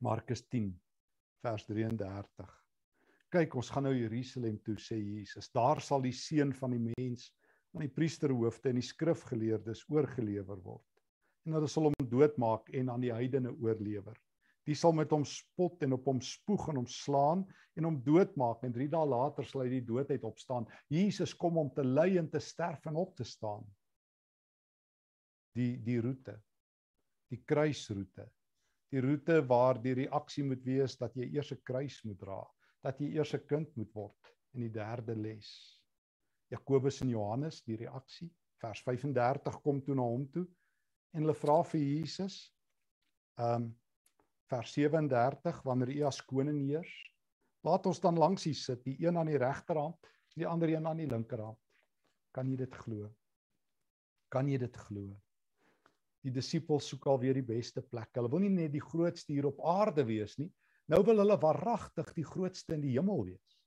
Markus 0.00 0.42
10 0.48 0.72
vers 1.44 1.64
33. 1.68 2.56
Kyk, 3.30 3.54
ons 3.54 3.70
gaan 3.70 3.86
nou 3.86 3.94
Jerusalem 3.94 4.56
toe 4.66 4.76
sê 4.82 4.98
Jesus. 4.98 5.50
Daar 5.54 5.80
sal 5.84 6.02
die 6.02 6.14
seun 6.16 6.52
van 6.56 6.74
die 6.74 6.82
mens 6.82 7.28
aan 7.74 7.84
die 7.84 7.92
priesterhoofde 7.94 8.72
en 8.72 8.80
die 8.80 8.86
skrifgeleerdes 8.86 9.84
oorgelewer 9.92 10.58
word. 10.64 10.86
En 11.46 11.54
hulle 11.56 11.70
sal 11.70 11.88
hom 11.88 12.08
doodmaak 12.10 12.68
en 12.76 12.90
aan 12.90 13.04
die 13.04 13.12
heidene 13.14 13.52
oorlewer. 13.62 14.18
Die 14.68 14.76
sal 14.76 14.92
met 14.94 15.12
hom 15.14 15.22
spot 15.26 15.86
en 15.86 15.94
op 15.96 16.08
hom 16.10 16.18
spoeg 16.22 16.68
en 16.72 16.82
hom 16.82 16.88
slaan 16.90 17.46
en 17.78 17.86
hom 17.86 18.00
doodmaak 18.04 18.66
en 18.66 18.74
3 18.74 18.90
dae 18.92 19.06
later 19.08 19.46
sal 19.46 19.64
hy 19.64 19.70
die 19.76 19.86
dood 19.86 20.10
uit 20.10 20.26
opstaan. 20.26 20.66
Jesus 20.92 21.32
kom 21.38 21.58
om 21.62 21.70
te 21.74 21.86
ly 21.86 22.12
en 22.20 22.28
te 22.30 22.42
sterf 22.42 22.84
en 22.90 22.98
op 23.00 23.14
te 23.16 23.24
staan. 23.24 23.64
Die 25.56 25.78
die 25.86 25.98
roete. 26.02 26.36
Die 27.30 27.40
kruisroete 27.46 28.26
die 28.90 29.02
roete 29.04 29.40
waar 29.46 29.78
die 29.82 29.94
reaksie 30.02 30.44
moet 30.44 30.64
wees 30.66 30.96
dat 30.98 31.14
jy 31.16 31.28
eers 31.34 31.52
'n 31.52 31.62
kruis 31.64 32.00
moet 32.04 32.18
dra, 32.18 32.40
dat 32.82 33.00
jy 33.00 33.14
eers 33.16 33.34
'n 33.34 33.46
kind 33.46 33.76
moet 33.76 33.92
word 33.94 34.32
in 34.54 34.60
die 34.66 34.72
derde 34.72 35.14
les. 35.14 35.50
Jakobus 36.50 37.00
en 37.02 37.08
Johannes 37.08 37.62
die 37.62 37.76
reaksie, 37.76 38.30
vers 38.60 38.82
35 38.82 39.60
kom 39.62 39.80
toe 39.82 39.94
na 39.94 40.02
hom 40.02 40.26
toe 40.30 40.46
en 41.14 41.22
hulle 41.22 41.34
vra 41.34 41.62
vir 41.62 41.80
Jesus 41.80 42.52
um 43.38 43.70
vers 44.50 44.72
37 44.74 45.62
wanneer 45.62 45.90
u 45.94 46.02
as 46.08 46.20
koning 46.26 46.58
heers, 46.66 46.90
laat 47.62 47.86
ons 47.86 48.00
dan 48.00 48.18
langs 48.18 48.46
u 48.46 48.54
sit, 48.54 48.82
die 48.84 48.96
een 48.98 49.16
aan 49.16 49.30
die 49.30 49.38
regterhand, 49.38 49.96
die 50.34 50.46
ander 50.46 50.68
een 50.68 50.86
aan 50.86 50.96
die 50.96 51.06
linkerhand. 51.06 51.58
Kan 52.34 52.50
jy 52.50 52.56
dit 52.56 52.74
glo? 52.74 53.10
Kan 54.28 54.48
jy 54.48 54.58
dit 54.58 54.76
glo? 54.76 55.14
Die 56.24 56.32
disippels 56.34 56.88
soek 56.90 57.06
alweer 57.08 57.38
die 57.38 57.46
beste 57.46 57.82
plek. 57.82 58.10
Hulle 58.16 58.30
wil 58.32 58.44
nie 58.44 58.52
net 58.52 58.74
die 58.74 58.84
grootste 58.84 59.32
hier 59.32 59.48
op 59.48 59.60
aarde 59.64 60.04
wees 60.08 60.36
nie. 60.40 60.50
Nou 60.90 61.02
wil 61.06 61.22
hulle 61.22 61.36
waaragtig 61.40 62.12
die 62.16 62.26
grootste 62.26 62.74
in 62.76 62.84
die 62.84 62.96
hemel 62.96 63.24
wees. 63.28 63.58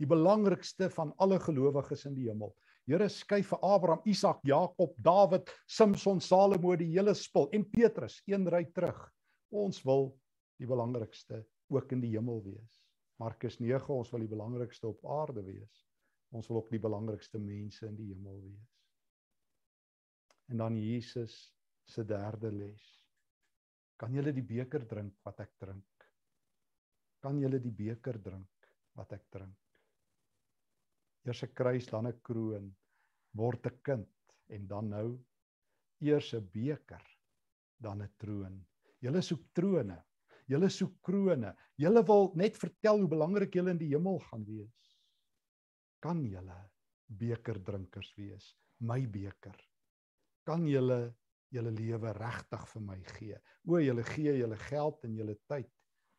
Die 0.00 0.08
belangrikste 0.10 0.88
van 0.90 1.12
alle 1.22 1.38
gelowiges 1.42 2.04
in 2.08 2.14
die 2.16 2.28
hemel. 2.28 2.54
Here 2.88 3.08
skuif 3.08 3.48
vir 3.54 3.62
Abraham, 3.64 4.02
Isak, 4.04 4.42
Jakob, 4.44 4.92
Dawid, 5.00 5.48
Samson, 5.66 6.20
Salomo 6.20 6.74
die 6.76 6.90
hele 6.92 7.14
spul 7.16 7.48
en 7.56 7.64
Petrus 7.70 8.18
een 8.28 8.44
ry 8.52 8.64
terug. 8.76 8.98
Ons 9.54 9.80
wil 9.86 10.10
die 10.60 10.68
belangrikste 10.68 11.42
ook 11.72 11.94
in 11.96 12.04
die 12.04 12.12
hemel 12.12 12.42
wees. 12.44 12.80
Markus 13.22 13.56
9 13.62 13.94
ons 13.94 14.10
wil 14.12 14.24
die 14.24 14.30
belangrikste 14.30 14.90
op 14.90 15.04
aarde 15.06 15.44
wees. 15.46 15.84
Ons 16.34 16.50
wil 16.50 16.60
ook 16.60 16.70
die 16.74 16.82
belangrikste 16.82 17.38
mense 17.38 17.86
in 17.86 17.96
die 17.96 18.10
hemel 18.10 18.40
wees. 18.42 18.72
En 20.52 20.60
dan 20.60 20.76
Jesus 20.76 21.54
se 21.84 22.04
derde 22.04 22.50
les. 22.50 22.84
Kan 23.96 24.14
julle 24.14 24.32
die 24.34 24.44
beker 24.46 24.86
drink 24.88 25.20
wat 25.24 25.40
ek 25.44 25.52
drink? 25.60 26.08
Kan 27.22 27.38
julle 27.40 27.60
die 27.62 27.72
beker 27.72 28.18
drink 28.20 28.70
wat 28.98 29.12
ek 29.16 29.28
drink? 29.30 29.60
Eers 31.24 31.42
'n 31.44 31.54
kruis, 31.54 31.86
dan 31.86 32.06
'n 32.06 32.20
kroon, 32.20 32.74
word 33.32 33.66
'n 33.66 33.80
kind 33.82 34.36
en 34.48 34.66
dan 34.66 34.88
nou 34.90 35.08
eers 36.00 36.34
'n 36.34 36.50
beker, 36.52 37.04
dan 37.80 38.02
'n 38.02 38.12
troon. 38.18 38.64
Julle 39.00 39.22
soek 39.22 39.52
trone. 39.54 39.96
Julle 40.46 40.68
soek 40.68 41.00
krone. 41.02 41.54
Julle 41.76 42.02
wil 42.04 42.32
net 42.36 42.56
vertel 42.56 43.00
hoe 43.00 43.08
belangrik 43.08 43.54
julle 43.54 43.70
in 43.70 43.78
die 43.78 43.92
hemel 43.94 44.18
gaan 44.28 44.44
wees. 44.44 44.96
Kan 46.00 46.24
julle 46.24 46.58
bekerdrinkers 47.08 48.14
wees? 48.16 48.54
My 48.80 49.06
beker. 49.06 49.56
Kan 50.44 50.66
julle 50.68 51.14
julle 51.54 51.72
lewe 51.74 52.12
regtig 52.18 52.66
vir 52.72 52.84
my 52.84 52.98
gee. 53.14 53.38
O, 53.68 53.78
julle 53.78 54.04
gee 54.10 54.34
julle 54.38 54.58
geld 54.66 55.04
en 55.06 55.16
julle 55.18 55.36
tyd, 55.50 55.70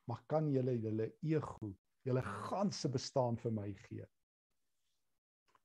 maar 0.10 0.24
kan 0.32 0.48
julle 0.54 0.76
julle 0.80 1.10
ego, 1.26 1.72
julle 2.06 2.24
ganse 2.48 2.90
bestaan 2.94 3.40
vir 3.42 3.56
my 3.56 3.70
gee? 3.86 4.08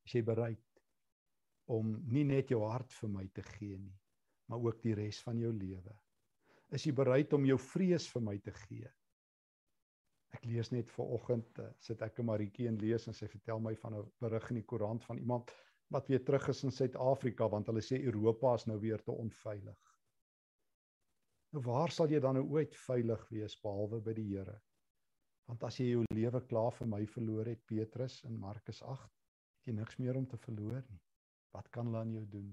Is 0.07 0.17
jy 0.17 0.23
bereid 0.27 0.85
om 1.71 1.93
nie 2.11 2.25
net 2.27 2.51
jou 2.51 2.63
hart 2.67 2.93
vir 2.99 3.13
my 3.15 3.27
te 3.35 3.45
gee 3.55 3.79
nie, 3.79 3.99
maar 4.51 4.65
ook 4.65 4.81
die 4.83 4.97
res 4.99 5.21
van 5.27 5.39
jou 5.39 5.53
lewe? 5.55 5.95
Is 6.75 6.87
jy 6.87 6.95
bereid 6.97 7.33
om 7.37 7.47
jou 7.47 7.59
vrees 7.61 8.07
vir 8.11 8.25
my 8.27 8.37
te 8.43 8.55
gee? 8.65 8.91
Ek 10.35 10.45
lees 10.47 10.71
net 10.71 10.91
ver 10.95 11.11
oggend 11.17 11.59
uh, 11.59 11.71
sit 11.83 12.03
ek 12.07 12.21
'n 12.21 12.27
Maritjie 12.29 12.69
en 12.71 12.79
lees 12.79 13.09
en 13.11 13.17
sy 13.17 13.27
vertel 13.29 13.63
my 13.63 13.75
van 13.83 13.97
'n 13.99 14.11
berig 14.23 14.51
in 14.51 14.61
die 14.61 14.67
koerant 14.73 15.05
van 15.05 15.19
iemand 15.19 15.51
wat 15.91 16.09
weer 16.09 16.23
terug 16.25 16.49
is 16.53 16.65
in 16.65 16.75
Suid-Afrika 16.75 17.49
want 17.51 17.67
hulle 17.71 17.83
sê 17.83 17.99
Europa 18.07 18.55
is 18.55 18.67
nou 18.71 18.79
weer 18.81 19.03
te 19.03 19.13
onveilig. 19.13 19.79
Nou 21.51 21.63
waar 21.67 21.91
sal 21.91 22.11
jy 22.13 22.21
dan 22.23 22.39
nou 22.39 22.47
ooit 22.55 22.77
veilig 22.87 23.23
wees 23.35 23.57
behalwe 23.63 24.01
by 24.07 24.15
die 24.15 24.29
Here? 24.29 24.61
Want 25.51 25.65
as 25.67 25.81
jy 25.81 25.89
jou 25.91 26.05
lewe 26.15 26.41
klaar 26.47 26.75
vir 26.77 26.91
my 26.93 27.01
verloor 27.11 27.49
het 27.51 27.65
Petrus 27.67 28.21
in 28.29 28.39
Markus 28.39 28.83
8, 28.87 29.09
het 29.59 29.71
jy 29.71 29.75
niks 29.81 29.99
meer 29.99 30.19
om 30.21 30.29
te 30.31 30.39
verloor 30.39 30.79
nie. 30.79 31.01
Wat 31.51 31.67
kan 31.75 31.91
hulle 31.91 32.05
aan 32.05 32.13
jou 32.15 32.27
doen? 32.31 32.53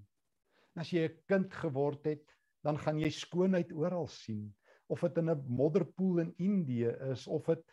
En 0.73 0.81
as 0.81 0.93
jy 0.93 1.05
'n 1.05 1.19
kind 1.29 1.53
geword 1.53 2.09
het, 2.09 2.25
dan 2.65 2.77
gaan 2.77 2.99
jy 2.99 3.09
skoonheid 3.13 3.71
oral 3.71 4.07
sien, 4.07 4.49
of 4.89 5.01
dit 5.01 5.17
in 5.17 5.29
'n 5.29 5.45
modderpoel 5.47 6.19
in 6.19 6.33
Indië 6.37 6.89
is 7.11 7.27
of 7.27 7.45
dit 7.45 7.63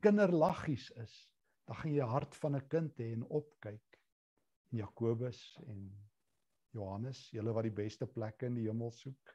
kinderlaggies 0.00 0.90
is, 0.96 1.30
dan 1.66 1.76
gaan 1.76 1.94
jy 1.94 2.06
hart 2.06 2.34
van 2.34 2.56
'n 2.56 2.68
kind 2.68 2.98
hê 2.98 3.12
en 3.12 3.24
opkyk. 3.24 3.89
Jakobus 4.70 5.40
en 5.66 5.86
Johannes, 6.74 7.24
julle 7.34 7.54
wat 7.54 7.66
die 7.66 7.74
beste 7.74 8.06
plekke 8.06 8.46
in 8.46 8.58
die 8.60 8.68
hemel 8.68 8.92
soek. 8.94 9.32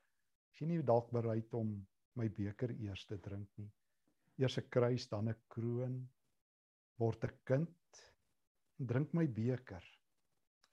Is 0.54 0.62
jy 0.62 0.70
nie 0.70 0.84
dalk 0.88 1.10
bereid 1.12 1.52
om 1.58 1.74
my 2.16 2.30
beker 2.32 2.72
eers 2.78 3.04
te 3.10 3.18
drink 3.20 3.50
nie? 3.60 3.72
Eers 4.40 4.58
'n 4.60 4.70
kruis, 4.72 5.08
dan 5.12 5.30
'n 5.30 5.36
kroon, 5.50 5.98
word 7.00 7.26
'n 7.26 7.40
kind 7.44 8.02
en 8.80 8.88
drink 8.88 9.14
my 9.14 9.28
beker 9.28 9.84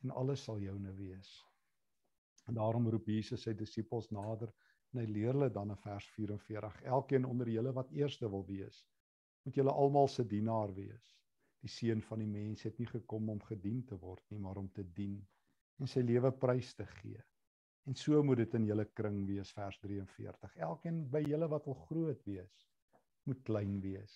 en 0.05 0.11
alles 0.11 0.45
sal 0.45 0.59
joune 0.59 0.93
wees. 0.95 1.43
En 2.47 2.55
daarom 2.55 2.89
roep 2.89 3.07
Jesus 3.07 3.43
sy 3.43 3.55
disippels 3.55 4.11
nader 4.11 4.53
en 4.93 5.01
hy 5.01 5.07
leer 5.07 5.33
hulle 5.33 5.51
dan 5.51 5.71
in 5.71 5.77
vers 5.77 6.07
44: 6.17 6.83
Elkeen 6.83 7.25
onder 7.25 7.49
julle 7.49 7.73
wat 7.73 7.91
eerste 7.91 8.31
wil 8.31 8.47
wees, 8.47 8.87
moet 9.45 9.55
julle 9.55 9.73
almal 9.73 10.09
se 10.09 10.25
dienaar 10.25 10.75
wees 10.75 11.22
die 11.63 11.71
seun 11.71 12.03
van 12.03 12.23
die 12.23 12.31
mens 12.31 12.65
het 12.67 12.79
nie 12.79 12.89
gekom 12.91 13.31
om 13.31 13.43
gedien 13.47 13.83
te 13.87 13.99
word 13.99 14.25
nie, 14.31 14.41
maar 14.43 14.59
om 14.59 14.69
te 14.75 14.83
dien 14.83 15.21
en 15.81 15.91
sy 15.91 16.03
lewe 16.05 16.31
prys 16.39 16.75
te 16.79 16.87
gee. 16.87 17.21
En 17.91 17.97
so 17.99 18.23
moet 18.23 18.43
dit 18.45 18.53
in 18.55 18.67
julle 18.69 18.85
kring 18.95 19.23
wees 19.27 19.51
vers 19.57 19.79
43. 19.83 20.53
Elkeen 20.69 21.01
by 21.11 21.25
julle 21.27 21.49
wat 21.51 21.67
wil 21.67 21.79
groot 21.89 22.21
wees, 22.29 22.67
moet 23.27 23.41
klein 23.47 23.81
wees. 23.83 24.15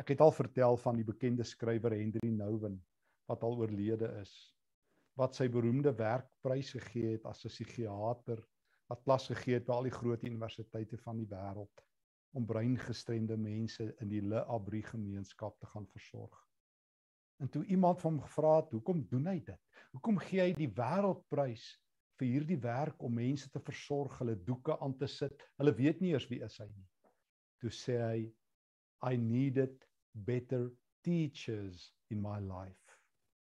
Ek 0.00 0.12
het 0.12 0.24
al 0.24 0.32
vertel 0.36 0.76
van 0.84 0.98
die 0.98 1.06
bekende 1.08 1.44
skrywer 1.48 1.96
Henry 1.96 2.32
Nouwen 2.32 2.80
wat 3.30 3.44
al 3.46 3.56
oorlede 3.60 4.10
is 4.20 4.34
wat 5.20 5.36
sy 5.36 5.44
beroemde 5.52 5.92
werk 5.98 6.28
prys 6.44 6.70
gegee 6.72 7.14
het 7.14 7.26
as 7.28 7.44
'n 7.44 7.52
psigiater 7.52 8.40
wat 8.88 9.02
klas 9.04 9.26
gegee 9.28 9.58
het 9.58 9.66
by 9.66 9.74
al 9.74 9.88
die 9.88 9.98
groot 9.98 10.22
universiteite 10.24 10.96
van 11.04 11.18
die 11.20 11.28
wêreld 11.28 11.82
om 12.32 12.46
breingestremde 12.46 13.36
mense 13.36 13.90
in 14.00 14.08
die 14.08 14.22
Le 14.24 14.44
Abri 14.44 14.82
gemeenskap 14.82 15.58
te 15.60 15.66
gaan 15.66 15.86
versorg. 15.92 16.38
En 17.42 17.48
toe 17.48 17.64
iemand 17.64 18.00
van 18.00 18.12
hom 18.12 18.22
gevra 18.22 18.56
het, 18.56 18.70
"Hoekom 18.70 19.06
doen 19.08 19.26
hy 19.26 19.38
dit? 19.44 19.60
Hoekom 19.90 20.18
gee 20.18 20.40
hy 20.40 20.52
die 20.52 20.70
wêreldprys 20.70 21.64
vir 22.16 22.28
hierdie 22.28 22.60
werk 22.60 23.02
om 23.02 23.14
mense 23.14 23.50
te 23.50 23.60
versorg, 23.60 24.18
hulle 24.18 24.36
doeke 24.44 24.78
aan 24.80 24.96
te 24.96 25.06
sit? 25.06 25.42
Hulle 25.56 25.74
weet 25.74 26.00
nie 26.00 26.12
eers 26.12 26.28
wie 26.28 26.42
is 26.44 26.58
hy 26.58 26.68
nie." 26.68 26.88
Toe 27.58 27.70
sê 27.70 27.98
hy, 28.00 28.32
"I 29.12 29.16
needed 29.16 29.84
better 30.12 30.70
teachers 31.02 31.92
in 32.10 32.22
my 32.22 32.38
life." 32.40 32.98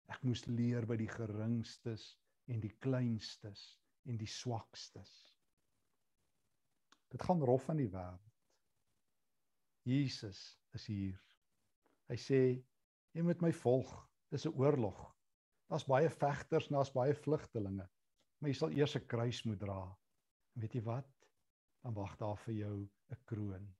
Ek 0.09 0.23
moes 0.25 0.47
leer 0.47 0.87
by 0.87 0.97
die 0.97 1.11
geringstes 1.11 2.19
en 2.47 2.61
die 2.61 2.77
kleinstes 2.81 3.79
en 4.07 4.17
die 4.17 4.31
swakstes. 4.31 5.35
Dit 7.09 7.23
gaan 7.23 7.43
rof 7.43 7.69
in 7.69 7.77
die 7.77 7.93
wêreld. 7.93 8.28
Jesus 9.89 10.39
is 10.77 10.87
hier. 10.91 11.21
Hy 12.13 12.17
sê 12.21 12.41
jy 13.17 13.25
moet 13.25 13.41
my 13.45 13.53
volg. 13.63 13.93
Dis 14.33 14.45
'n 14.47 14.53
oorlog. 14.61 14.99
Daar's 15.73 15.87
baie 15.89 16.11
vegters 16.13 16.69
en 16.69 16.77
daar's 16.77 16.93
baie 16.93 17.15
vlugtelinge. 17.15 17.87
Maar 18.39 18.51
jy 18.51 18.57
sal 18.59 18.77
eers 18.77 18.97
'n 18.97 19.07
kruis 19.07 19.43
moet 19.45 19.61
dra. 19.61 19.81
En 20.55 20.63
weet 20.63 20.75
jy 20.75 20.83
wat? 20.83 21.09
Dan 21.83 21.95
wag 21.95 22.17
daar 22.17 22.37
vir 22.37 22.55
jou 22.55 22.77
'n 23.11 23.23
kroon. 23.25 23.75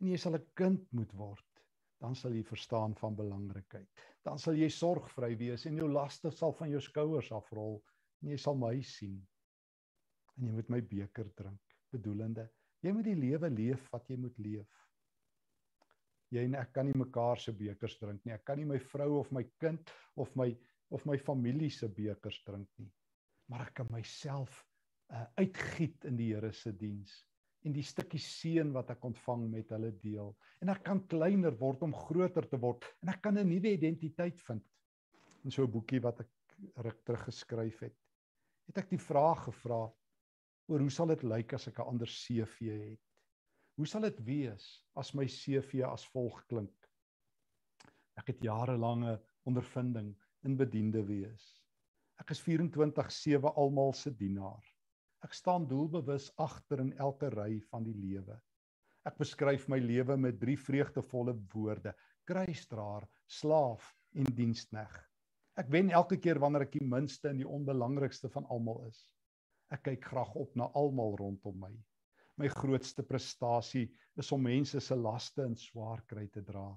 En 0.00 0.06
jy 0.06 0.16
sal 0.16 0.36
'n 0.36 0.46
kind 0.54 0.92
moet 0.92 1.12
word. 1.12 1.64
Dan 2.00 2.14
sal 2.14 2.32
jy 2.32 2.42
verstaan 2.42 2.94
van 2.96 3.16
belangrikheid. 3.16 3.88
Dan 4.22 4.38
sal 4.38 4.54
jy 4.54 4.68
sorgvry 4.68 5.36
wees 5.36 5.66
en 5.66 5.76
jou 5.76 5.88
laste 5.88 6.30
sal 6.30 6.52
van 6.52 6.70
jou 6.70 6.80
skouers 6.80 7.32
afrol 7.32 7.82
en 8.22 8.28
jy 8.28 8.36
sal 8.36 8.54
my 8.54 8.80
sien. 8.82 9.26
En 10.36 10.46
jy 10.46 10.52
moet 10.52 10.68
my 10.68 10.80
beker 10.80 11.34
drink, 11.34 11.60
bedoelende 11.90 12.50
jy 12.84 12.92
moet 12.96 13.08
die 13.10 13.18
lewe 13.18 13.50
leef 13.52 13.88
wat 13.92 14.08
jy 14.08 14.16
moet 14.20 14.38
leef 14.40 14.84
jy 16.30 16.44
en 16.46 16.56
ek 16.60 16.72
kan 16.76 16.86
nie 16.86 16.98
mekaar 16.98 17.40
se 17.42 17.52
bekers 17.56 17.98
drink 17.98 18.24
nie. 18.24 18.34
Ek 18.34 18.44
kan 18.46 18.58
nie 18.60 18.68
my 18.68 18.78
vrou 18.92 19.18
of 19.20 19.30
my 19.34 19.44
kind 19.62 19.90
of 20.16 20.34
my 20.38 20.50
of 20.90 21.04
my 21.06 21.16
familie 21.18 21.70
se 21.70 21.88
bekers 21.88 22.40
drink 22.46 22.68
nie. 22.78 22.90
Maar 23.50 23.68
ek 23.68 23.74
kan 23.80 23.90
myself 23.90 24.64
uh, 25.10 25.26
uitgiet 25.38 26.06
in 26.08 26.16
die 26.18 26.32
Here 26.32 26.52
se 26.54 26.72
diens 26.74 27.20
en 27.66 27.74
die 27.76 27.84
stukkie 27.84 28.20
seën 28.22 28.70
wat 28.72 28.90
ek 28.94 29.02
ontvang 29.04 29.42
met 29.52 29.72
hulle 29.74 29.90
deel. 30.00 30.30
En 30.64 30.72
ek 30.72 30.84
kan 30.86 31.02
kleiner 31.12 31.52
word 31.60 31.82
om 31.84 31.92
groter 31.92 32.46
te 32.48 32.60
word 32.60 32.86
en 33.02 33.12
ek 33.12 33.20
kan 33.26 33.36
'n 33.38 33.48
nuwe 33.48 33.74
identiteit 33.76 34.40
vind. 34.46 34.64
In 35.44 35.50
so 35.50 35.64
'n 35.64 35.72
boekie 35.72 36.00
wat 36.00 36.20
ek 36.20 36.30
ruk 36.76 37.04
terug 37.04 37.24
geskryf 37.28 37.80
het, 37.80 37.96
het 38.68 38.78
ek 38.78 38.90
die 38.90 39.02
vraag 39.02 39.44
gevra 39.44 39.82
oor 40.70 40.80
hoe 40.80 40.90
sal 40.90 41.06
dit 41.06 41.22
lyk 41.22 41.52
as 41.54 41.68
ek 41.68 41.78
'n 41.78 41.88
ander 41.92 42.06
CV 42.06 42.70
het? 42.94 43.09
Hoe 43.78 43.86
sal 43.86 44.04
dit 44.04 44.18
wees 44.26 44.64
as 44.98 45.12
my 45.14 45.24
CV 45.30 45.84
as 45.86 46.02
volg 46.12 46.42
klink? 46.50 46.88
Ek 48.18 48.32
het 48.32 48.42
jarelange 48.44 49.14
ondervinding 49.48 50.10
in 50.44 50.56
bediende 50.58 51.02
wees. 51.06 51.44
Ek 52.20 52.34
is 52.34 52.42
24/7 52.44 53.54
almal 53.56 53.94
se 53.96 54.10
dienaar. 54.10 54.64
Ek 55.24 55.32
staan 55.36 55.68
doelbewus 55.68 56.30
agter 56.36 56.80
in 56.80 56.92
elke 56.98 57.30
ry 57.32 57.60
van 57.70 57.84
die 57.84 57.96
lewe. 57.96 58.36
Ek 59.08 59.16
beskryf 59.16 59.68
my 59.68 59.78
lewe 59.78 60.16
met 60.16 60.40
drie 60.40 60.58
vreugdevolle 60.58 61.36
woorde: 61.54 61.94
kruisdraer, 62.28 63.06
slaaf 63.26 63.94
en 64.14 64.28
dienskneg. 64.36 64.92
Ek 65.56 65.68
wen 65.72 65.90
elke 65.90 66.16
keer 66.16 66.38
wanneer 66.38 66.66
ek 66.66 66.76
die 66.76 66.86
minste 66.86 67.30
en 67.30 67.40
die 67.40 67.48
onbelangrikste 67.48 68.28
van 68.28 68.44
almal 68.52 68.84
is. 68.88 69.06
Ek 69.70 69.86
kyk 69.88 70.04
graag 70.12 70.34
op 70.34 70.56
na 70.56 70.68
almal 70.74 71.16
rondom 71.16 71.56
my 71.60 71.72
my 72.40 72.48
grootste 72.48 73.04
prestasie 73.04 73.88
is 74.20 74.30
om 74.32 74.46
mense 74.46 74.80
se 74.80 74.96
laste 74.96 75.44
en 75.44 75.56
swaar 75.58 76.00
kry 76.08 76.26
te 76.32 76.42
dra 76.44 76.70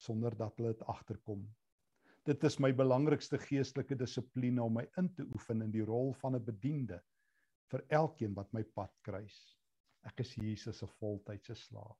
sonder 0.00 0.32
dat 0.36 0.56
hulle 0.56 0.72
dit 0.72 0.84
agterkom. 0.88 1.42
Dit 2.24 2.44
is 2.48 2.56
my 2.62 2.70
belangrikste 2.76 3.40
geestelike 3.40 3.98
dissipline 4.00 4.62
om 4.64 4.78
my 4.78 4.86
in 5.00 5.10
te 5.16 5.26
oefen 5.34 5.64
in 5.66 5.72
die 5.74 5.84
rol 5.84 6.14
van 6.22 6.36
'n 6.36 6.44
bediende 6.44 7.00
vir 7.72 7.84
elkeen 8.00 8.34
wat 8.34 8.52
my 8.52 8.62
pad 8.62 8.92
kruis. 9.04 9.38
Ek 10.08 10.20
is 10.24 10.34
Jesus 10.34 10.78
se 10.78 10.86
voltydse 10.86 11.54
slaaf. 11.54 11.98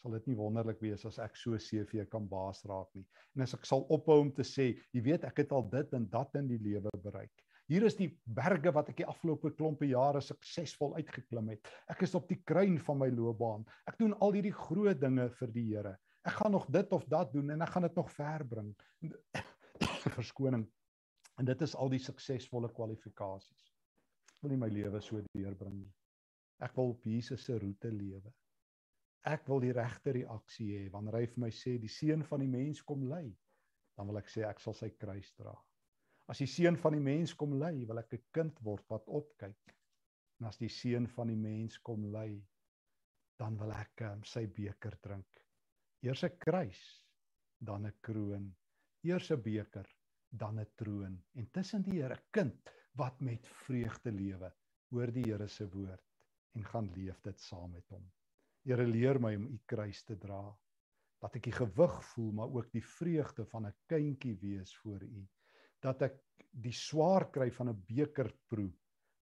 Sal 0.00 0.12
dit 0.12 0.26
nie 0.26 0.36
wonderlik 0.36 0.80
wees 0.80 1.04
as 1.04 1.18
ek 1.18 1.36
so 1.36 1.58
CV 1.58 2.06
kan 2.10 2.28
baas 2.28 2.64
raak 2.64 2.94
nie. 2.94 3.06
En 3.36 3.42
as 3.42 3.54
ek 3.54 3.66
sal 3.66 3.86
ophou 3.88 4.20
om 4.20 4.32
te 4.32 4.42
sê, 4.42 4.72
jy 4.92 5.00
weet 5.02 5.24
ek 5.24 5.38
het 5.38 5.52
al 5.52 5.68
dit 5.68 5.92
en 5.92 6.08
dat 6.08 6.34
in 6.34 6.48
die 6.48 6.58
lewe 6.58 6.90
bereik. 7.02 7.44
Hier 7.72 7.86
is 7.88 7.96
die 7.96 8.10
berge 8.28 8.72
wat 8.76 8.90
ek 8.92 8.98
die 9.00 9.06
afgelope 9.08 9.54
klompe 9.56 9.86
jare 9.88 10.20
suksesvol 10.20 10.98
uitgeklim 10.98 11.48
het. 11.54 11.70
Ek 11.88 12.02
is 12.04 12.12
op 12.18 12.28
die 12.28 12.42
kruin 12.44 12.76
van 12.86 13.00
my 13.00 13.08
loopbaan. 13.08 13.64
Ek 13.88 13.96
doen 14.00 14.12
al 14.20 14.36
hierdie 14.36 14.52
groot 14.52 15.00
dinge 15.00 15.30
vir 15.38 15.54
die 15.54 15.64
Here. 15.70 15.94
Ek 16.28 16.36
gaan 16.40 16.52
nog 16.52 16.68
dit 16.72 16.92
of 16.92 17.08
dat 17.08 17.32
doen 17.32 17.54
en 17.54 17.64
ek 17.64 17.72
gaan 17.72 17.88
dit 17.88 17.96
nog 17.96 18.12
ver 18.12 18.44
bring. 18.48 18.70
Verskoning. 20.16 20.68
En 21.40 21.48
dit 21.48 21.64
is 21.66 21.74
al 21.80 21.90
die 21.92 22.02
suksesvolle 22.04 22.68
kwalifikasies. 22.76 23.66
Ek 24.34 24.44
wil 24.44 24.54
nie 24.54 24.60
my 24.60 24.70
lewe 24.72 25.00
so 25.00 25.24
deurbring 25.32 25.80
nie. 25.80 25.92
Ek 26.64 26.76
wil 26.76 26.92
op 26.92 27.04
Jesus 27.08 27.48
se 27.48 27.56
roete 27.58 27.90
lewe. 27.90 28.32
Ek 29.24 29.48
wil 29.48 29.64
die 29.64 29.72
regte 29.72 30.12
reaksie 30.12 30.68
hê 30.76 30.88
wanneer 30.92 31.22
hy 31.22 31.28
vir 31.32 31.46
my 31.46 31.50
sê 31.52 31.78
die 31.80 31.92
seun 31.92 32.24
van 32.28 32.44
die 32.44 32.52
mens 32.52 32.84
kom 32.84 33.08
lei. 33.08 33.30
Dan 33.96 34.12
wil 34.12 34.20
ek 34.20 34.28
sê 34.28 34.44
ek 34.44 34.60
sal 34.60 34.76
sy 34.76 34.92
kruis 35.00 35.32
dra. 35.38 35.54
As 36.32 36.40
die 36.40 36.48
seun 36.48 36.78
van 36.80 36.94
die 36.96 37.04
mens 37.04 37.34
kom 37.36 37.52
lei, 37.60 37.84
wil 37.88 38.00
ek 38.00 38.14
'n 38.16 38.22
kind 38.36 38.60
word 38.66 38.84
wat 38.92 39.08
opkyk. 39.18 39.74
En 40.40 40.46
as 40.48 40.58
die 40.58 40.70
seun 40.72 41.06
van 41.16 41.28
die 41.28 41.40
mens 41.40 41.76
kom 41.88 42.06
lei, 42.12 42.42
dan 43.38 43.58
wil 43.60 43.72
ek 43.72 44.00
um, 44.08 44.22
sy 44.24 44.46
beker 44.46 44.96
drink. 45.04 45.42
Eers 46.02 46.24
'n 46.24 46.38
kruis, 46.38 46.80
dan 47.60 47.86
'n 47.86 47.98
kroon. 48.00 48.46
Eers 49.04 49.30
'n 49.30 49.42
beker, 49.42 49.86
dan 50.30 50.60
'n 50.60 50.72
troon. 50.76 51.20
En 51.34 51.50
tussen 51.50 51.82
die 51.82 52.00
Here 52.00 52.18
kind 52.30 52.72
wat 52.96 53.20
met 53.20 53.46
vreugde 53.66 54.10
lewe, 54.10 54.52
hoor 54.90 55.12
die 55.12 55.28
Here 55.28 55.48
se 55.48 55.68
woord 55.68 56.04
en 56.54 56.64
gaan 56.64 56.90
leef 56.96 57.20
dit 57.20 57.40
saam 57.40 57.72
met 57.72 57.88
hom. 57.88 58.10
Here 58.64 58.86
leer 58.86 59.20
my 59.20 59.34
om 59.36 59.46
u 59.46 59.58
kruis 59.66 60.02
te 60.04 60.16
dra. 60.16 60.56
Dat 61.20 61.36
ek 61.36 61.42
die 61.42 61.58
gewig 61.60 62.04
voel, 62.14 62.32
maar 62.32 62.48
ook 62.48 62.72
die 62.72 62.86
vreugde 62.96 63.44
van 63.44 63.66
'n 63.66 63.76
kindjie 63.86 64.36
wees 64.40 64.76
voor 64.76 65.02
u 65.02 65.28
dat 65.84 66.02
ek 66.02 66.20
die 66.64 66.72
swaar 66.72 67.28
kry 67.34 67.50
van 67.52 67.68
'n 67.68 67.84
beker 67.86 68.32
proe, 68.48 68.72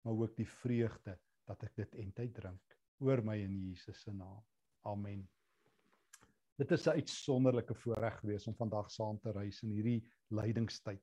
maar 0.04 0.14
ook 0.14 0.36
die 0.36 0.48
vreugde 0.48 1.18
dat 1.46 1.62
ek 1.64 1.76
dit 1.76 1.94
entyd 1.94 2.34
drink 2.34 2.78
oor 3.02 3.22
my 3.22 3.36
in 3.42 3.54
Jesus 3.58 4.02
se 4.02 4.12
naam. 4.12 4.42
Amen. 4.86 5.28
Dit 6.58 6.70
is 6.70 6.86
'n 6.86 6.98
uitsonderlike 7.00 7.74
voorreg 7.74 8.20
gewees 8.20 8.46
om 8.46 8.54
vandag 8.54 8.90
saam 8.90 9.18
te 9.20 9.32
reis 9.32 9.62
in 9.62 9.70
hierdie 9.70 10.02
lydingstyd. 10.28 11.02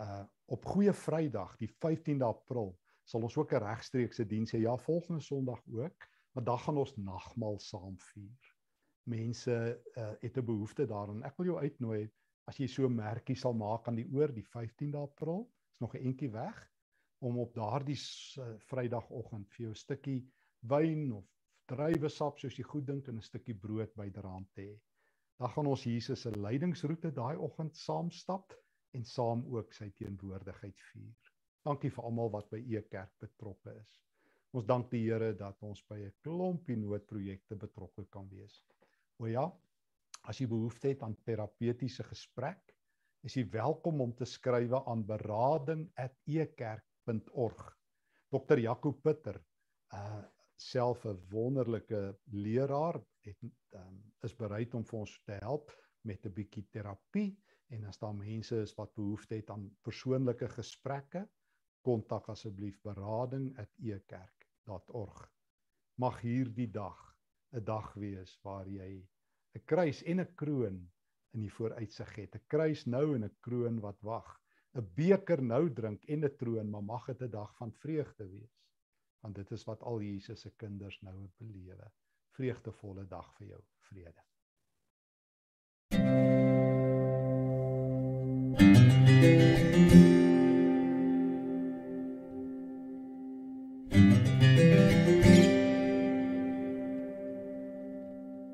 Uh 0.00 0.24
op 0.46 0.64
Goeie 0.64 0.92
Vrydag, 0.92 1.56
die 1.56 1.70
15de 1.70 2.24
April, 2.24 2.74
sal 3.04 3.22
ons 3.22 3.36
ook 3.36 3.52
'n 3.52 3.62
regstreekse 3.62 4.26
diens 4.26 4.52
hê. 4.52 4.58
Ja, 4.58 4.76
volgende 4.76 5.20
Sondag 5.20 5.62
ook, 5.66 6.08
maar 6.32 6.44
dan 6.44 6.58
gaan 6.58 6.76
ons 6.76 6.96
nagmaal 6.96 7.58
saam 7.58 7.98
vier. 7.98 8.54
Mense 9.06 9.80
uh 9.96 10.14
het 10.20 10.36
'n 10.36 10.44
behoefte 10.44 10.86
daaraan. 10.86 11.22
Ek 11.22 11.36
wil 11.36 11.46
jou 11.46 11.58
uitnooi 11.58 12.10
as 12.50 12.58
jy 12.60 12.68
so 12.68 12.86
'n 12.86 12.96
merkie 12.96 13.36
sal 13.36 13.54
maak 13.54 13.88
aan 13.88 13.96
die 13.96 14.08
oor 14.12 14.32
die 14.32 14.46
15de 14.54 14.98
April, 15.00 15.48
is 15.72 15.80
nog 15.80 15.94
'n 15.94 16.06
entjie 16.10 16.30
weg 16.30 16.70
om 17.20 17.38
op 17.38 17.54
daardie 17.54 17.96
uh, 17.96 18.54
Vrydagoggend 18.68 19.48
vir 19.54 19.64
jou 19.66 19.70
'n 19.70 19.82
stukkie 19.84 20.20
wyn 20.60 21.12
of 21.12 21.24
druiwesap 21.72 22.38
soos 22.38 22.58
jy 22.58 22.64
goed 22.64 22.86
dink 22.86 23.08
en 23.08 23.16
'n 23.16 23.22
stukkie 23.22 23.54
brood 23.54 23.94
byderhand 23.94 24.48
te 24.54 24.60
hê. 24.62 24.74
Dan 25.38 25.50
gaan 25.50 25.66
ons 25.66 25.84
Jesus 25.84 26.20
se 26.20 26.30
lydingsroete 26.30 27.10
daai 27.10 27.36
oggend 27.36 27.76
saam 27.76 28.10
stap 28.10 28.52
en 28.94 29.04
saam 29.04 29.44
ook 29.56 29.72
sy 29.72 29.90
teenwoordigheid 29.98 30.80
vier. 30.92 31.32
Dankie 31.64 31.90
vir 31.90 32.04
almal 32.04 32.30
wat 32.30 32.50
by 32.50 32.60
e 32.60 32.82
kerk 32.90 33.12
betrokke 33.20 33.74
is. 33.80 34.00
Ons 34.54 34.66
dank 34.66 34.90
die 34.90 35.02
Here 35.02 35.32
dat 35.34 35.62
ons 35.62 35.82
by 35.88 35.98
'n 35.98 36.12
klompie 36.22 36.76
noodprojekte 36.76 37.56
betrokke 37.56 38.04
kan 38.10 38.28
wees. 38.28 38.62
O 39.18 39.26
ja, 39.26 39.50
As 40.24 40.38
jy 40.40 40.46
behoefte 40.48 40.88
het 40.88 41.02
aan 41.04 41.18
terapeutiese 41.26 42.00
gesprek, 42.08 42.70
is 43.24 43.34
jy 43.36 43.44
welkom 43.52 44.00
om 44.00 44.14
te 44.16 44.24
skrywe 44.28 44.84
aan 44.88 45.04
berading@ekerk.org. 45.08 47.78
Dr. 48.32 48.58
Jaco 48.58 48.92
Pitter, 48.92 49.44
uh 49.92 50.22
self 50.56 51.04
'n 51.04 51.28
wonderlike 51.30 52.18
leraar, 52.30 53.04
het 53.26 53.36
um, 53.74 54.12
is 54.22 54.36
bereid 54.36 54.74
om 54.74 54.84
vir 54.86 54.98
ons 55.00 55.22
te 55.26 55.32
help 55.42 55.72
met 56.06 56.26
'n 56.26 56.32
bietjie 56.32 56.68
terapie 56.70 57.38
en 57.74 57.84
as 57.90 57.98
daar 57.98 58.14
mense 58.14 58.56
is 58.62 58.74
wat 58.78 58.94
behoefte 58.94 59.34
het 59.34 59.50
aan 59.50 59.76
persoonlike 59.82 60.48
gesprekke, 60.48 61.28
kontak 61.82 62.28
asseblief 62.28 62.80
berading@ekerk.org. 62.82 65.30
Mag 65.98 66.20
hierdie 66.20 66.70
dag 66.70 67.16
'n 67.52 67.64
dag 67.64 67.94
wees 67.94 68.40
waar 68.42 68.68
jy 68.68 69.08
'n 69.54 69.64
kruis 69.70 70.02
en 70.02 70.20
'n 70.20 70.34
kroon 70.34 70.78
in 71.34 71.40
die 71.40 71.52
vooruitsig 71.58 72.14
het. 72.16 72.34
'n 72.36 72.46
Kruis 72.46 72.84
nou 72.86 73.14
en 73.14 73.24
'n 73.24 73.36
kroon 73.40 73.80
wat 73.80 74.00
wag. 74.00 74.40
'n 74.74 74.90
Beker 74.96 75.42
nou 75.42 75.64
drink 75.72 76.04
en 76.04 76.24
'n 76.24 76.36
troon, 76.36 76.70
maar 76.70 76.82
mag 76.82 77.06
dit 77.06 77.22
'n 77.22 77.30
dag 77.30 77.56
van 77.56 77.72
vreugde 77.72 78.28
wees. 78.28 78.60
Want 79.20 79.34
dit 79.34 79.50
is 79.50 79.64
wat 79.64 79.82
al 79.82 80.00
Jesus 80.00 80.40
se 80.40 80.50
kinders 80.50 81.00
nou 81.00 81.28
belewe. 81.38 81.90
Vreugdevolle 82.36 83.06
dag 83.06 83.34
vir 83.36 83.46
jou. 83.46 83.62
Vrede. 83.78 84.22